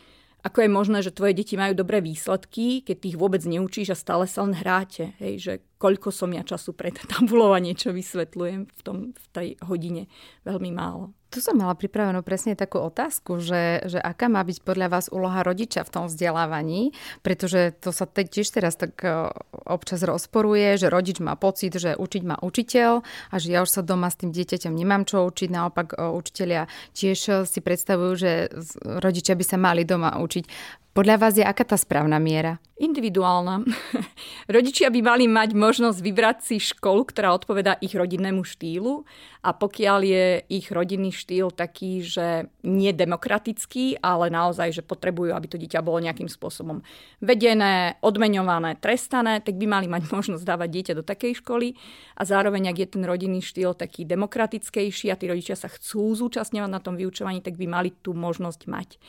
ako 0.42 0.58
je 0.66 0.70
možné, 0.74 0.98
že 1.06 1.14
tvoje 1.14 1.38
deti 1.38 1.54
majú 1.54 1.78
dobré 1.78 2.02
výsledky, 2.02 2.82
keď 2.82 2.96
tých 2.98 3.16
vôbec 3.16 3.46
neučíš 3.46 3.94
a 3.94 3.96
stále 3.96 4.26
sa 4.26 4.42
len 4.42 4.58
hráte. 4.58 5.14
Hej, 5.22 5.34
že 5.38 5.52
koľko 5.78 6.10
som 6.10 6.34
ja 6.34 6.42
času 6.42 6.74
pred 6.74 6.98
tabulou 7.12 7.54
a 7.54 7.62
niečo 7.62 7.94
vysvetľujem 7.94 8.66
v, 8.66 8.80
tom, 8.82 9.14
v 9.14 9.26
tej 9.30 9.48
hodine. 9.62 10.10
Veľmi 10.42 10.74
málo. 10.74 11.14
Tu 11.32 11.40
som 11.40 11.56
mala 11.56 11.72
pripravenú 11.72 12.20
presne 12.20 12.52
takú 12.52 12.76
otázku, 12.76 13.40
že, 13.40 13.80
že 13.88 13.96
aká 13.96 14.28
má 14.28 14.44
byť 14.44 14.68
podľa 14.68 14.92
vás 14.92 15.08
úloha 15.08 15.40
rodiča 15.40 15.80
v 15.80 15.88
tom 15.88 16.04
vzdelávaní, 16.04 16.92
pretože 17.24 17.72
to 17.80 17.88
sa 17.88 18.04
tiež 18.04 18.52
teraz 18.52 18.76
tak 18.76 19.00
e, 19.00 19.32
občas 19.64 20.04
rozporuje, 20.04 20.76
že 20.76 20.92
rodič 20.92 21.24
má 21.24 21.32
pocit, 21.40 21.72
že 21.72 21.96
učiť 21.96 22.22
má 22.28 22.36
učiteľ 22.36 23.00
a 23.32 23.34
že 23.40 23.48
ja 23.48 23.64
už 23.64 23.72
sa 23.72 23.80
doma 23.80 24.12
s 24.12 24.20
tým 24.20 24.28
dieťaťom 24.28 24.76
nemám 24.76 25.08
čo 25.08 25.24
učiť. 25.24 25.48
Naopak 25.48 25.96
e, 25.96 26.04
učiteľia 26.12 26.68
tiež 26.92 27.48
si 27.48 27.58
predstavujú, 27.64 28.12
že 28.12 28.52
rodičia 28.84 29.32
by 29.32 29.44
sa 29.48 29.56
mali 29.56 29.88
doma 29.88 30.20
učiť. 30.20 30.44
Podľa 30.92 31.16
vás 31.16 31.40
je 31.40 31.44
aká 31.44 31.64
tá 31.64 31.80
správna 31.80 32.20
miera? 32.20 32.60
Individuálna. 32.76 33.64
Rodičia 34.56 34.92
by 34.92 35.00
mali 35.00 35.24
mať 35.24 35.56
možnosť 35.56 36.04
vybrať 36.04 36.38
si 36.44 36.60
školu, 36.60 37.08
ktorá 37.08 37.32
odpoveda 37.32 37.80
ich 37.80 37.96
rodinnému 37.96 38.44
štýlu 38.44 39.08
a 39.40 39.56
pokiaľ 39.56 39.98
je 40.04 40.24
ich 40.52 40.68
rodinný 40.68 41.08
štýl 41.08 41.48
taký, 41.48 42.04
že 42.04 42.52
nie 42.60 42.92
demokratický, 42.92 44.04
ale 44.04 44.28
naozaj, 44.28 44.68
že 44.68 44.82
potrebujú, 44.84 45.32
aby 45.32 45.48
to 45.48 45.56
dieťa 45.56 45.80
bolo 45.80 46.04
nejakým 46.04 46.28
spôsobom 46.28 46.84
vedené, 47.24 47.96
odmeňované, 48.04 48.76
trestané, 48.76 49.40
tak 49.40 49.56
by 49.56 49.64
mali 49.64 49.88
mať 49.88 50.10
možnosť 50.12 50.44
dávať 50.44 50.68
dieťa 50.76 50.92
do 51.00 51.04
takej 51.08 51.40
školy 51.40 51.72
a 52.20 52.28
zároveň, 52.28 52.68
ak 52.68 52.76
je 52.84 52.88
ten 53.00 53.04
rodinný 53.08 53.40
štýl 53.40 53.72
taký 53.72 54.04
demokratickejší 54.04 55.08
a 55.08 55.16
tí 55.16 55.24
rodičia 55.24 55.56
sa 55.56 55.72
chcú 55.72 56.12
zúčastňovať 56.12 56.68
na 56.68 56.84
tom 56.84 57.00
vyučovaní, 57.00 57.40
tak 57.40 57.56
by 57.56 57.64
mali 57.64 57.96
tú 58.04 58.12
možnosť 58.12 58.68
mať. 58.68 59.00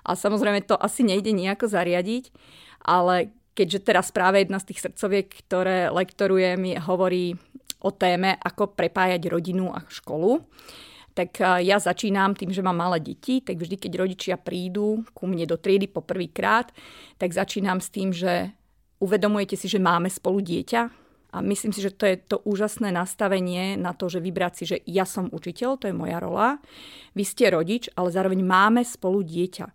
A 0.00 0.16
samozrejme 0.16 0.64
to 0.64 0.80
asi 0.80 1.04
nejde 1.04 1.29
nejako 1.34 1.66
zariadiť, 1.70 2.32
ale 2.84 3.34
keďže 3.54 3.84
teraz 3.84 4.08
práve 4.14 4.42
jedna 4.42 4.58
z 4.62 4.72
tých 4.72 4.82
srdcoviek, 4.88 5.28
ktoré 5.46 5.92
lektoruje, 5.92 6.56
mi 6.56 6.78
hovorí 6.78 7.36
o 7.80 7.90
téme, 7.92 8.36
ako 8.40 8.76
prepájať 8.76 9.22
rodinu 9.28 9.72
a 9.72 9.84
školu, 9.88 10.44
tak 11.10 11.42
ja 11.42 11.76
začínam 11.76 12.38
tým, 12.38 12.54
že 12.54 12.62
mám 12.62 12.78
malé 12.78 13.02
deti, 13.02 13.42
tak 13.42 13.58
vždy, 13.58 13.76
keď 13.76 13.92
rodičia 13.98 14.36
prídu 14.38 15.02
ku 15.12 15.26
mne 15.26 15.44
do 15.44 15.58
triedy 15.58 15.90
poprvýkrát, 15.90 16.70
tak 17.18 17.34
začínam 17.34 17.82
s 17.82 17.90
tým, 17.90 18.14
že 18.14 18.54
uvedomujete 19.02 19.58
si, 19.58 19.66
že 19.66 19.82
máme 19.82 20.08
spolu 20.08 20.38
dieťa, 20.40 21.00
a 21.30 21.38
myslím 21.46 21.70
si, 21.70 21.78
že 21.78 21.94
to 21.94 22.10
je 22.10 22.18
to 22.18 22.42
úžasné 22.42 22.90
nastavenie 22.90 23.78
na 23.78 23.94
to, 23.94 24.10
že 24.10 24.18
vybrať 24.18 24.52
si, 24.58 24.64
že 24.66 24.76
ja 24.82 25.06
som 25.06 25.30
učiteľ, 25.30 25.78
to 25.78 25.86
je 25.86 25.94
moja 25.94 26.18
rola, 26.18 26.58
vy 27.14 27.22
ste 27.22 27.54
rodič, 27.54 27.86
ale 27.94 28.10
zároveň 28.10 28.42
máme 28.42 28.82
spolu 28.82 29.22
dieťa. 29.22 29.66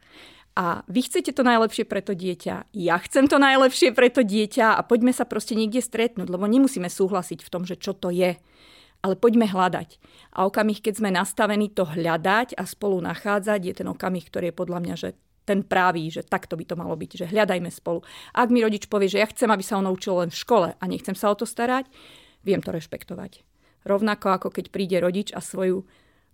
A 0.56 0.88
vy 0.88 1.04
chcete 1.04 1.36
to 1.36 1.44
najlepšie 1.44 1.84
pre 1.84 2.00
to 2.00 2.16
dieťa, 2.16 2.72
ja 2.72 2.96
chcem 3.04 3.28
to 3.28 3.36
najlepšie 3.36 3.92
pre 3.92 4.08
to 4.08 4.24
dieťa 4.24 4.80
a 4.80 4.82
poďme 4.88 5.12
sa 5.12 5.28
proste 5.28 5.52
niekde 5.52 5.84
stretnúť, 5.84 6.32
lebo 6.32 6.48
nemusíme 6.48 6.88
súhlasiť 6.88 7.44
v 7.44 7.52
tom, 7.52 7.68
že 7.68 7.76
čo 7.76 7.92
to 7.92 8.08
je. 8.08 8.40
Ale 9.04 9.20
poďme 9.20 9.52
hľadať. 9.52 10.00
A 10.32 10.48
okamih, 10.48 10.80
keď 10.80 11.04
sme 11.04 11.12
nastavení 11.12 11.70
to 11.76 11.84
hľadať 11.84 12.56
a 12.56 12.64
spolu 12.64 13.04
nachádzať, 13.04 13.60
je 13.68 13.74
ten 13.84 13.88
okamih, 13.92 14.24
ktorý 14.32 14.50
je 14.50 14.56
podľa 14.56 14.80
mňa, 14.80 14.96
že 14.96 15.10
ten 15.46 15.62
právý, 15.62 16.10
že 16.10 16.26
takto 16.26 16.58
by 16.58 16.66
to 16.66 16.80
malo 16.80 16.98
byť, 16.98 17.12
že 17.22 17.30
hľadajme 17.30 17.70
spolu. 17.70 18.02
Ak 18.34 18.50
mi 18.50 18.66
rodič 18.66 18.90
povie, 18.90 19.12
že 19.12 19.22
ja 19.22 19.30
chcem, 19.30 19.52
aby 19.52 19.62
sa 19.62 19.78
on 19.78 19.92
učil 19.92 20.26
len 20.26 20.34
v 20.34 20.42
škole 20.42 20.70
a 20.74 20.84
nechcem 20.90 21.14
sa 21.14 21.30
o 21.30 21.36
to 21.38 21.46
starať, 21.46 21.86
viem 22.42 22.66
to 22.66 22.74
rešpektovať. 22.74 23.46
Rovnako 23.86 24.34
ako 24.34 24.48
keď 24.50 24.74
príde 24.74 24.98
rodič 24.98 25.30
a 25.36 25.44
svoju 25.44 25.86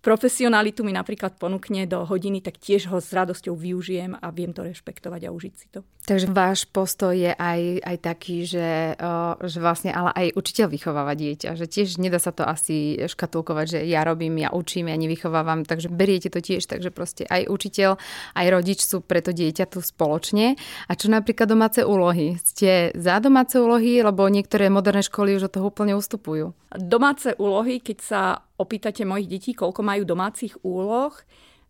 profesionalitu 0.01 0.81
mi 0.81 0.91
napríklad 0.91 1.37
ponúkne 1.37 1.85
do 1.85 2.03
hodiny, 2.03 2.41
tak 2.41 2.57
tiež 2.57 2.89
ho 2.89 2.97
s 2.97 3.13
radosťou 3.13 3.53
využijem 3.53 4.17
a 4.17 4.27
viem 4.33 4.49
to 4.51 4.65
rešpektovať 4.65 5.29
a 5.29 5.33
užiť 5.33 5.53
si 5.53 5.67
to. 5.69 5.85
Takže 6.01 6.33
váš 6.33 6.65
postoj 6.65 7.13
je 7.13 7.29
aj, 7.29 7.85
aj 7.85 7.97
taký, 8.01 8.41
že, 8.49 8.97
že 9.45 9.57
vlastne 9.61 9.93
ale 9.93 10.09
aj 10.17 10.27
učiteľ 10.33 10.67
vychováva 10.73 11.13
dieťa, 11.13 11.53
že 11.53 11.69
tiež 11.69 12.01
nedá 12.01 12.17
sa 12.17 12.33
to 12.33 12.41
asi 12.41 12.97
škatulkovať, 13.05 13.65
že 13.77 13.79
ja 13.85 14.01
robím, 14.01 14.41
ja 14.41 14.49
učím, 14.49 14.89
ja 14.89 14.97
nevychovávam, 14.97 15.61
takže 15.61 15.93
beriete 15.93 16.33
to 16.33 16.41
tiež, 16.41 16.65
takže 16.65 16.89
proste 16.89 17.29
aj 17.29 17.45
učiteľ, 17.45 18.01
aj 18.33 18.45
rodič 18.49 18.81
sú 18.81 19.05
preto 19.05 19.29
dieťa 19.29 19.69
tu 19.69 19.85
spoločne. 19.85 20.57
A 20.89 20.91
čo 20.97 21.13
napríklad 21.13 21.45
domáce 21.45 21.85
úlohy? 21.85 22.41
Ste 22.41 22.97
za 22.97 23.21
domáce 23.21 23.61
úlohy, 23.61 24.01
lebo 24.01 24.25
niektoré 24.25 24.73
moderné 24.73 25.05
školy 25.05 25.37
už 25.37 25.53
od 25.53 25.53
toho 25.53 25.69
úplne 25.69 25.93
ustupujú? 25.93 26.57
Domáce 26.73 27.37
úlohy, 27.37 27.77
keď 27.77 27.97
sa 28.01 28.21
opýtate 28.61 29.01
mojich 29.01 29.27
detí, 29.27 29.51
koľko 29.57 29.81
majú 29.81 30.05
domácich 30.05 30.53
úloh, 30.61 31.11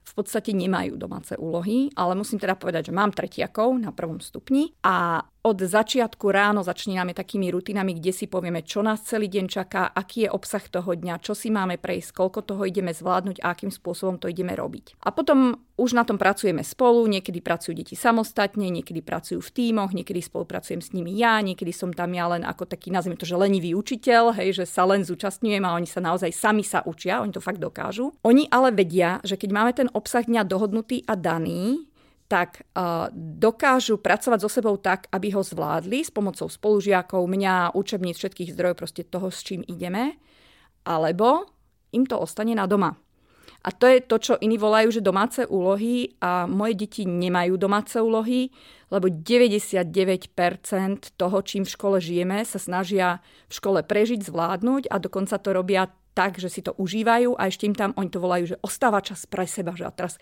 v 0.01 0.13
podstate 0.17 0.51
nemajú 0.51 0.98
domáce 0.98 1.38
úlohy, 1.38 1.93
ale 1.95 2.17
musím 2.17 2.41
teda 2.41 2.57
povedať, 2.57 2.89
že 2.89 2.98
mám 2.98 3.13
tretiakov 3.13 3.71
na 3.79 3.93
prvom 3.93 4.19
stupni 4.19 4.74
a 4.83 5.24
od 5.41 5.57
začiatku 5.57 6.29
ráno 6.29 6.62
začíname 6.62 7.17
takými 7.17 7.50
rutinami, 7.50 7.98
kde 7.98 8.13
si 8.13 8.25
povieme, 8.29 8.62
čo 8.62 8.86
nás 8.86 9.01
celý 9.01 9.25
deň 9.25 9.45
čaká, 9.50 9.89
aký 9.89 10.29
je 10.29 10.29
obsah 10.29 10.62
toho 10.62 10.93
dňa, 10.93 11.17
čo 11.17 11.33
si 11.33 11.50
máme 11.50 11.81
prejsť, 11.81 12.13
koľko 12.13 12.39
toho 12.45 12.63
ideme 12.69 12.93
zvládnuť 12.93 13.41
a 13.41 13.57
akým 13.57 13.74
spôsobom 13.74 14.21
to 14.21 14.29
ideme 14.29 14.53
robiť. 14.53 15.01
A 15.01 15.10
potom 15.10 15.57
už 15.81 15.98
na 15.98 16.05
tom 16.05 16.21
pracujeme 16.21 16.62
spolu, 16.62 17.10
niekedy 17.10 17.41
pracujú 17.41 17.74
deti 17.74 17.98
samostatne, 17.98 18.69
niekedy 18.69 19.01
pracujú 19.01 19.41
v 19.41 19.50
tímoch, 19.50 19.98
niekedy 19.98 20.21
spolupracujem 20.21 20.77
s 20.77 20.93
nimi 20.93 21.17
ja, 21.17 21.41
niekedy 21.41 21.74
som 21.74 21.89
tam 21.89 22.13
ja 22.13 22.29
len 22.29 22.45
ako 22.45 22.69
taký, 22.69 22.93
nazvime 22.93 23.17
to, 23.17 23.25
že 23.25 23.33
lenivý 23.33 23.74
učiteľ, 23.74 24.38
hej, 24.38 24.62
že 24.62 24.65
sa 24.69 24.86
len 24.86 25.01
zúčastňujem 25.01 25.65
a 25.65 25.74
oni 25.74 25.89
sa 25.89 26.05
naozaj 26.05 26.29
sami 26.29 26.62
sa 26.62 26.86
učia, 26.86 27.25
oni 27.25 27.33
to 27.33 27.41
fakt 27.41 27.57
dokážu. 27.57 28.13
Oni 28.21 28.45
ale 28.53 28.69
vedia, 28.69 29.17
že 29.25 29.41
keď 29.41 29.50
máme 29.50 29.74
ten 29.74 29.89
obsah 29.98 30.21
dňa 30.21 30.45
dohodnutý 30.45 31.01
a 31.10 31.17
daný, 31.17 31.89
tak 32.32 32.64
uh, 32.64 33.12
dokážu 33.12 34.00
pracovať 34.00 34.40
so 34.40 34.48
sebou 34.48 34.80
tak, 34.80 35.12
aby 35.12 35.36
ho 35.36 35.44
zvládli 35.44 36.00
s 36.00 36.16
pomocou 36.16 36.48
spolužiakov, 36.48 37.28
mňa, 37.28 37.76
učebníc, 37.76 38.16
všetkých 38.16 38.56
zdrojov, 38.56 38.80
proste 38.80 39.04
toho, 39.04 39.28
s 39.28 39.44
čím 39.44 39.68
ideme, 39.68 40.16
alebo 40.88 41.52
im 41.92 42.08
to 42.08 42.16
ostane 42.16 42.56
na 42.56 42.72
doma. 42.72 42.96
A 43.62 43.70
to 43.70 43.86
je 43.86 44.02
to, 44.02 44.18
čo 44.18 44.34
iní 44.42 44.58
volajú, 44.58 44.90
že 44.90 45.06
domáce 45.06 45.46
úlohy 45.46 46.18
a 46.18 46.50
moje 46.50 46.74
deti 46.82 47.06
nemajú 47.06 47.62
domáce 47.62 48.02
úlohy, 48.02 48.50
lebo 48.90 49.06
99% 49.06 49.94
toho, 51.14 51.38
čím 51.46 51.68
v 51.68 51.74
škole 51.76 51.98
žijeme, 52.02 52.42
sa 52.42 52.58
snažia 52.58 53.22
v 53.52 53.54
škole 53.54 53.86
prežiť, 53.86 54.26
zvládnuť 54.26 54.90
a 54.90 54.98
dokonca 54.98 55.38
to 55.38 55.54
robia 55.54 55.94
tak, 56.12 56.38
že 56.39 56.51
si 56.51 56.62
to 56.62 56.75
užívajú 56.75 57.39
a 57.39 57.48
ešte 57.48 57.68
im 57.68 57.75
tam, 57.75 57.96
oni 57.96 58.12
to 58.12 58.20
volajú, 58.20 58.56
že 58.56 58.62
ostáva 58.62 59.00
čas 59.00 59.24
pre 59.24 59.48
seba, 59.48 59.75
že 59.75 59.88
a 59.88 59.91
teraz 59.91 60.20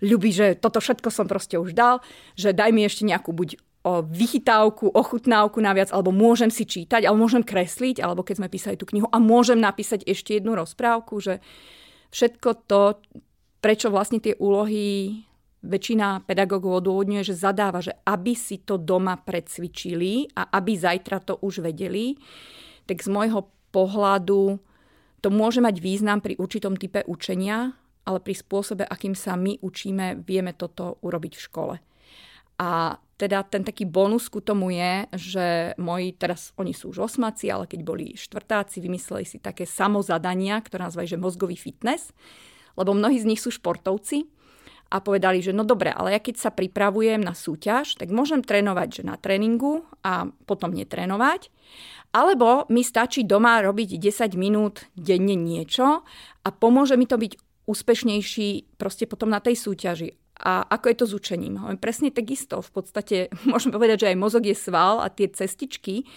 ľubí, 0.00 0.32
že 0.32 0.56
toto 0.56 0.80
všetko 0.80 1.08
som 1.12 1.28
proste 1.28 1.60
už 1.60 1.76
dal, 1.76 2.00
že 2.36 2.56
daj 2.56 2.72
mi 2.72 2.84
ešte 2.88 3.04
nejakú 3.04 3.36
buď 3.36 3.60
o 3.86 4.02
vychytávku, 4.02 4.90
ochutnávku 4.90 5.62
naviac, 5.62 5.94
alebo 5.94 6.10
môžem 6.10 6.50
si 6.50 6.66
čítať, 6.66 7.06
alebo 7.06 7.22
môžem 7.22 7.46
kresliť, 7.46 8.02
alebo 8.02 8.26
keď 8.26 8.42
sme 8.42 8.50
písali 8.50 8.74
tú 8.74 8.82
knihu 8.90 9.06
a 9.06 9.22
môžem 9.22 9.62
napísať 9.62 10.02
ešte 10.02 10.34
jednu 10.34 10.58
rozprávku, 10.58 11.22
že 11.22 11.38
všetko 12.10 12.66
to, 12.66 12.98
prečo 13.62 13.86
vlastne 13.86 14.18
tie 14.18 14.34
úlohy 14.42 15.22
väčšina 15.62 16.26
pedagógov 16.26 16.82
odôvodňuje, 16.82 17.22
že 17.30 17.38
zadáva, 17.38 17.78
že 17.78 17.94
aby 18.02 18.34
si 18.34 18.58
to 18.62 18.74
doma 18.74 19.18
precvičili 19.22 20.34
a 20.34 20.50
aby 20.58 20.74
zajtra 20.74 21.22
to 21.22 21.38
už 21.38 21.62
vedeli, 21.62 22.18
tak 22.90 23.02
z 23.02 23.08
môjho 23.10 23.50
pohľadu 23.70 24.58
to 25.26 25.34
môže 25.34 25.58
mať 25.58 25.82
význam 25.82 26.22
pri 26.22 26.38
určitom 26.38 26.78
type 26.78 27.02
učenia, 27.02 27.74
ale 28.06 28.22
pri 28.22 28.38
spôsobe, 28.38 28.86
akým 28.86 29.18
sa 29.18 29.34
my 29.34 29.58
učíme, 29.58 30.22
vieme 30.22 30.54
toto 30.54 31.02
urobiť 31.02 31.32
v 31.34 31.44
škole. 31.50 31.74
A 32.62 32.94
teda 33.18 33.42
ten 33.42 33.66
taký 33.66 33.90
bonus 33.90 34.30
ku 34.30 34.38
tomu 34.38 34.70
je, 34.70 35.10
že 35.18 35.46
moji, 35.82 36.14
teraz 36.14 36.54
oni 36.54 36.70
sú 36.70 36.94
už 36.94 37.10
osmaci, 37.10 37.50
ale 37.50 37.66
keď 37.66 37.80
boli 37.82 38.14
štvrtáci, 38.14 38.78
vymysleli 38.78 39.26
si 39.26 39.42
také 39.42 39.66
samozadania, 39.66 40.62
ktoré 40.62 40.86
nazvajú, 40.86 41.18
že 41.18 41.18
mozgový 41.18 41.58
fitness, 41.58 42.14
lebo 42.78 42.94
mnohí 42.94 43.18
z 43.18 43.26
nich 43.26 43.42
sú 43.42 43.50
športovci 43.50 44.30
a 44.94 45.02
povedali, 45.02 45.42
že 45.42 45.50
no 45.50 45.66
dobre, 45.66 45.90
ale 45.90 46.14
ja 46.14 46.20
keď 46.22 46.38
sa 46.38 46.50
pripravujem 46.54 47.18
na 47.18 47.34
súťaž, 47.34 47.98
tak 47.98 48.14
môžem 48.14 48.46
trénovať 48.46 49.02
že 49.02 49.02
na 49.02 49.18
tréningu 49.18 49.82
a 50.06 50.30
potom 50.46 50.70
netrénovať. 50.70 51.50
Alebo 52.16 52.64
mi 52.72 52.80
stačí 52.80 53.28
doma 53.28 53.60
robiť 53.60 54.00
10 54.00 54.40
minút 54.40 54.88
denne 54.96 55.36
niečo 55.36 56.00
a 56.40 56.48
pomôže 56.48 56.96
mi 56.96 57.04
to 57.04 57.20
byť 57.20 57.36
úspešnejší 57.68 58.80
proste 58.80 59.04
potom 59.04 59.28
na 59.28 59.44
tej 59.44 59.60
súťaži. 59.60 60.16
A 60.40 60.64
ako 60.64 60.86
je 60.88 60.96
to 60.96 61.06
s 61.08 61.12
učením? 61.16 61.60
Presne 61.76 62.08
takisto. 62.08 62.64
V 62.64 62.70
podstate 62.72 63.16
môžeme 63.50 63.76
povedať, 63.76 64.08
že 64.08 64.10
aj 64.16 64.20
mozog 64.20 64.48
je 64.48 64.56
sval 64.56 65.04
a 65.04 65.12
tie 65.12 65.28
cestičky 65.28 66.08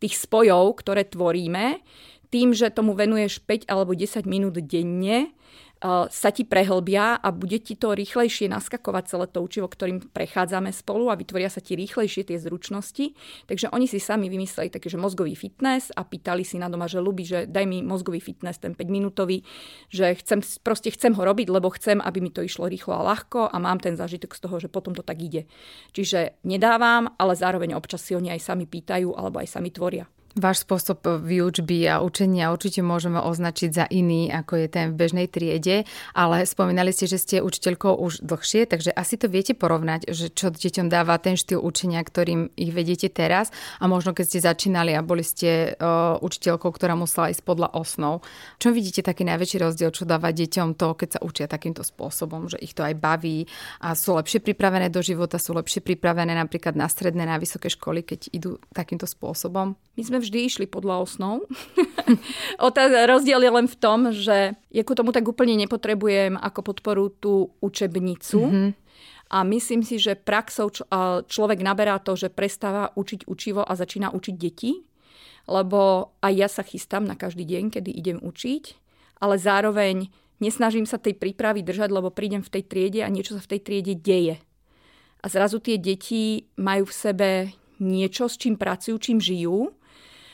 tých 0.00 0.14
spojov, 0.16 0.80
ktoré 0.80 1.04
tvoríme, 1.04 1.84
tým, 2.32 2.56
že 2.56 2.72
tomu 2.72 2.96
venuješ 2.96 3.44
5 3.44 3.68
alebo 3.68 3.92
10 3.92 4.24
minút 4.24 4.56
denne, 4.56 5.36
sa 6.08 6.30
ti 6.30 6.46
prehlbia 6.46 7.18
a 7.18 7.28
bude 7.34 7.58
ti 7.58 7.74
to 7.74 7.90
rýchlejšie 7.98 8.46
naskakovať 8.46 9.04
celé 9.10 9.26
to 9.26 9.42
učivo, 9.42 9.66
ktorým 9.66 10.14
prechádzame 10.14 10.70
spolu 10.70 11.10
a 11.10 11.18
vytvoria 11.18 11.50
sa 11.50 11.58
ti 11.58 11.74
rýchlejšie 11.74 12.30
tie 12.30 12.38
zručnosti. 12.38 13.18
Takže 13.50 13.74
oni 13.74 13.90
si 13.90 13.98
sami 13.98 14.30
vymysleli 14.30 14.70
taký, 14.70 14.86
že 14.86 15.02
mozgový 15.02 15.34
fitness 15.34 15.90
a 15.90 16.06
pýtali 16.06 16.46
si 16.46 16.62
na 16.62 16.70
doma, 16.70 16.86
že 16.86 17.02
ľubí, 17.02 17.26
že 17.26 17.50
daj 17.50 17.66
mi 17.66 17.82
mozgový 17.82 18.22
fitness, 18.22 18.62
ten 18.62 18.78
5 18.78 18.86
minútový, 18.86 19.42
že 19.90 20.14
chcem, 20.22 20.38
proste 20.62 20.94
chcem 20.94 21.18
ho 21.18 21.22
robiť, 21.26 21.50
lebo 21.50 21.74
chcem, 21.74 21.98
aby 21.98 22.22
mi 22.22 22.30
to 22.30 22.46
išlo 22.46 22.70
rýchlo 22.70 22.94
a 22.94 23.02
ľahko 23.02 23.50
a 23.50 23.56
mám 23.58 23.82
ten 23.82 23.98
zážitok 23.98 24.38
z 24.38 24.40
toho, 24.46 24.56
že 24.62 24.70
potom 24.70 24.94
to 24.94 25.02
tak 25.02 25.18
ide. 25.18 25.50
Čiže 25.90 26.38
nedávam, 26.46 27.10
ale 27.18 27.34
zároveň 27.34 27.74
občas 27.74 28.06
si 28.06 28.14
oni 28.14 28.30
aj 28.30 28.54
sami 28.54 28.70
pýtajú 28.70 29.18
alebo 29.18 29.42
aj 29.42 29.50
sami 29.50 29.74
tvoria. 29.74 30.06
Váš 30.32 30.64
spôsob 30.64 31.04
výučby 31.04 31.84
a 31.92 32.00
učenia 32.00 32.56
určite 32.56 32.80
môžeme 32.80 33.20
označiť 33.20 33.68
za 33.68 33.84
iný, 33.92 34.32
ako 34.32 34.64
je 34.64 34.68
ten 34.72 34.86
v 34.88 34.96
bežnej 34.96 35.28
triede, 35.28 35.84
ale 36.16 36.48
spomínali 36.48 36.88
ste, 36.88 37.04
že 37.04 37.20
ste 37.20 37.44
učiteľkou 37.44 37.92
už 38.00 38.24
dlhšie, 38.24 38.64
takže 38.64 38.96
asi 38.96 39.20
to 39.20 39.28
viete 39.28 39.52
porovnať, 39.52 40.08
že 40.08 40.32
čo 40.32 40.48
deťom 40.48 40.88
dáva 40.88 41.20
ten 41.20 41.36
štýl 41.36 41.60
učenia, 41.60 42.00
ktorým 42.00 42.48
ich 42.56 42.72
vediete 42.72 43.12
teraz 43.12 43.52
a 43.76 43.84
možno 43.84 44.16
keď 44.16 44.24
ste 44.24 44.40
začínali 44.40 44.96
a 44.96 45.04
boli 45.04 45.20
ste 45.20 45.76
uh, 45.76 46.16
učiteľkou, 46.24 46.72
ktorá 46.72 46.96
musela 46.96 47.28
ísť 47.28 47.44
podľa 47.44 47.76
osnov. 47.76 48.24
Čo 48.56 48.72
vidíte 48.72 49.04
taký 49.04 49.28
najväčší 49.28 49.60
rozdiel, 49.60 49.92
čo 49.92 50.08
dáva 50.08 50.32
deťom 50.32 50.80
to, 50.80 50.96
keď 50.96 51.08
sa 51.12 51.20
učia 51.20 51.44
takýmto 51.44 51.84
spôsobom, 51.84 52.48
že 52.48 52.56
ich 52.56 52.72
to 52.72 52.80
aj 52.80 52.96
baví 52.96 53.44
a 53.84 53.92
sú 53.92 54.16
lepšie 54.16 54.40
pripravené 54.40 54.88
do 54.88 55.04
života, 55.04 55.36
sú 55.36 55.52
lepšie 55.52 55.84
pripravené 55.84 56.32
napríklad 56.32 56.72
na 56.72 56.88
stredné, 56.88 57.28
na 57.28 57.36
vysoké 57.36 57.68
školy, 57.68 58.00
keď 58.00 58.32
idú 58.32 58.56
takýmto 58.72 59.04
spôsobom? 59.04 59.76
My 59.92 60.02
sme 60.08 60.21
vždy 60.22 60.38
išli 60.46 60.66
podľa 60.70 61.02
osnov. 61.02 61.50
rozdiel 63.10 63.40
je 63.42 63.50
len 63.50 63.66
v 63.66 63.76
tom, 63.76 64.14
že 64.14 64.54
ja 64.54 64.82
ku 64.86 64.94
tomu 64.94 65.10
tak 65.10 65.26
úplne 65.26 65.58
nepotrebujem 65.58 66.38
ako 66.38 66.60
podporu 66.62 67.10
tú 67.10 67.50
učebnicu. 67.58 68.40
Mm-hmm. 68.40 68.70
A 69.32 69.48
myslím 69.48 69.80
si, 69.80 69.96
že 69.96 70.12
praxou 70.12 70.68
človek 71.24 71.64
naberá 71.64 71.96
to, 71.98 72.12
že 72.14 72.28
prestáva 72.28 72.92
učiť 72.92 73.24
učivo 73.24 73.64
a 73.64 73.72
začína 73.72 74.12
učiť 74.12 74.34
deti. 74.36 74.84
Lebo 75.48 76.12
aj 76.22 76.32
ja 76.36 76.48
sa 76.52 76.62
chystám 76.62 77.02
na 77.02 77.18
každý 77.18 77.42
deň, 77.42 77.74
kedy 77.74 77.90
idem 77.90 78.18
učiť, 78.22 78.64
ale 79.18 79.40
zároveň 79.40 80.06
nesnažím 80.38 80.86
sa 80.86 81.02
tej 81.02 81.18
prípravy 81.18 81.66
držať, 81.66 81.90
lebo 81.90 82.14
prídem 82.14 82.44
v 82.46 82.52
tej 82.52 82.62
triede 82.68 83.00
a 83.02 83.10
niečo 83.10 83.34
sa 83.34 83.42
v 83.42 83.56
tej 83.56 83.60
triede 83.64 83.94
deje. 83.98 84.36
A 85.22 85.26
zrazu 85.30 85.62
tie 85.62 85.78
deti 85.78 86.50
majú 86.58 86.86
v 86.86 86.94
sebe 86.94 87.30
niečo, 87.78 88.26
s 88.26 88.38
čím 88.38 88.58
pracujú, 88.58 88.98
čím 88.98 89.18
žijú. 89.22 89.70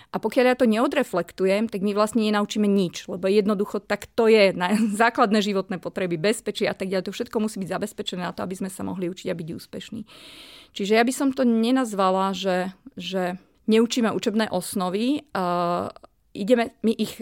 A 0.09 0.17
pokiaľ 0.17 0.45
ja 0.49 0.57
to 0.57 0.65
neodreflektujem, 0.65 1.69
tak 1.69 1.85
my 1.85 1.93
vlastne 1.93 2.25
nenaučíme 2.25 2.65
nič, 2.65 3.13
lebo 3.13 3.29
jednoducho 3.29 3.85
tak 3.85 4.09
to 4.17 4.25
je 4.25 4.57
na 4.57 4.73
základné 5.03 5.45
životné 5.45 5.77
potreby, 5.77 6.17
bezpečie 6.17 6.65
a 6.65 6.75
tak 6.77 6.89
ďalej. 6.89 7.13
To 7.13 7.17
všetko 7.17 7.37
musí 7.45 7.61
byť 7.61 7.69
zabezpečené 7.69 8.25
na 8.25 8.33
to, 8.33 8.41
aby 8.41 8.57
sme 8.57 8.73
sa 8.73 8.81
mohli 8.85 9.13
učiť 9.13 9.29
a 9.29 9.39
byť 9.39 9.49
úspešní. 9.53 10.03
Čiže 10.73 10.93
ja 10.97 11.05
by 11.05 11.13
som 11.13 11.29
to 11.37 11.45
nenazvala, 11.45 12.33
že, 12.33 12.73
že 12.97 13.37
neučíme 13.69 14.09
učebné 14.13 14.49
osnovy, 14.49 15.29
uh, 15.37 15.93
ideme, 16.33 16.73
my 16.81 16.93
ich 16.97 17.21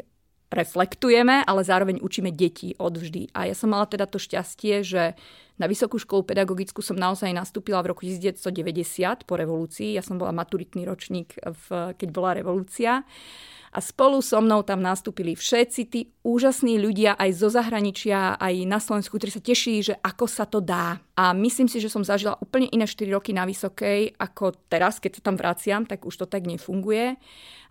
reflektujeme, 0.57 1.45
ale 1.45 1.61
zároveň 1.61 2.01
učíme 2.01 2.33
deti 2.33 2.73
odvždy. 2.81 3.37
A 3.37 3.53
ja 3.53 3.55
som 3.55 3.71
mala 3.71 3.85
teda 3.85 4.09
to 4.09 4.17
šťastie, 4.17 4.81
že 4.81 5.13
na 5.57 5.65
Vysokú 5.69 5.97
školu 5.97 6.25
pedagogickú 6.25 6.85
som 6.85 6.97
naozaj 6.97 7.33
nastúpila 7.33 7.81
v 7.81 7.93
roku 7.93 8.05
1990 8.05 9.25
po 9.25 9.35
revolúcii. 9.41 9.97
Ja 9.97 10.05
som 10.05 10.21
bola 10.21 10.33
maturitný 10.33 10.85
ročník, 10.85 11.37
v, 11.41 11.97
keď 11.97 12.09
bola 12.13 12.37
revolúcia. 12.37 13.05
A 13.77 13.79
spolu 13.85 14.25
so 14.25 14.41
mnou 14.41 14.65
tam 14.65 14.81
nastúpili 14.81 15.37
všetci 15.37 15.81
tí 15.93 16.01
úžasní 16.25 16.81
ľudia 16.81 17.13
aj 17.13 17.31
zo 17.37 17.49
zahraničia, 17.53 18.41
aj 18.41 18.55
na 18.65 18.81
Slovensku, 18.81 19.21
ktorí 19.21 19.33
sa 19.33 19.45
teší, 19.45 19.93
že 19.93 19.95
ako 20.01 20.25
sa 20.25 20.49
to 20.49 20.65
dá. 20.65 20.97
A 21.13 21.37
myslím 21.37 21.69
si, 21.69 21.77
že 21.81 21.93
som 21.93 22.01
zažila 22.01 22.41
úplne 22.41 22.73
iné 22.73 22.89
4 22.89 23.05
roky 23.13 23.37
na 23.37 23.45
Vysokej, 23.45 24.17
ako 24.17 24.57
teraz, 24.73 24.97
keď 24.97 25.21
sa 25.21 25.23
tam 25.29 25.37
vraciam, 25.37 25.85
tak 25.85 26.09
už 26.09 26.25
to 26.25 26.27
tak 26.29 26.49
nefunguje. 26.49 27.21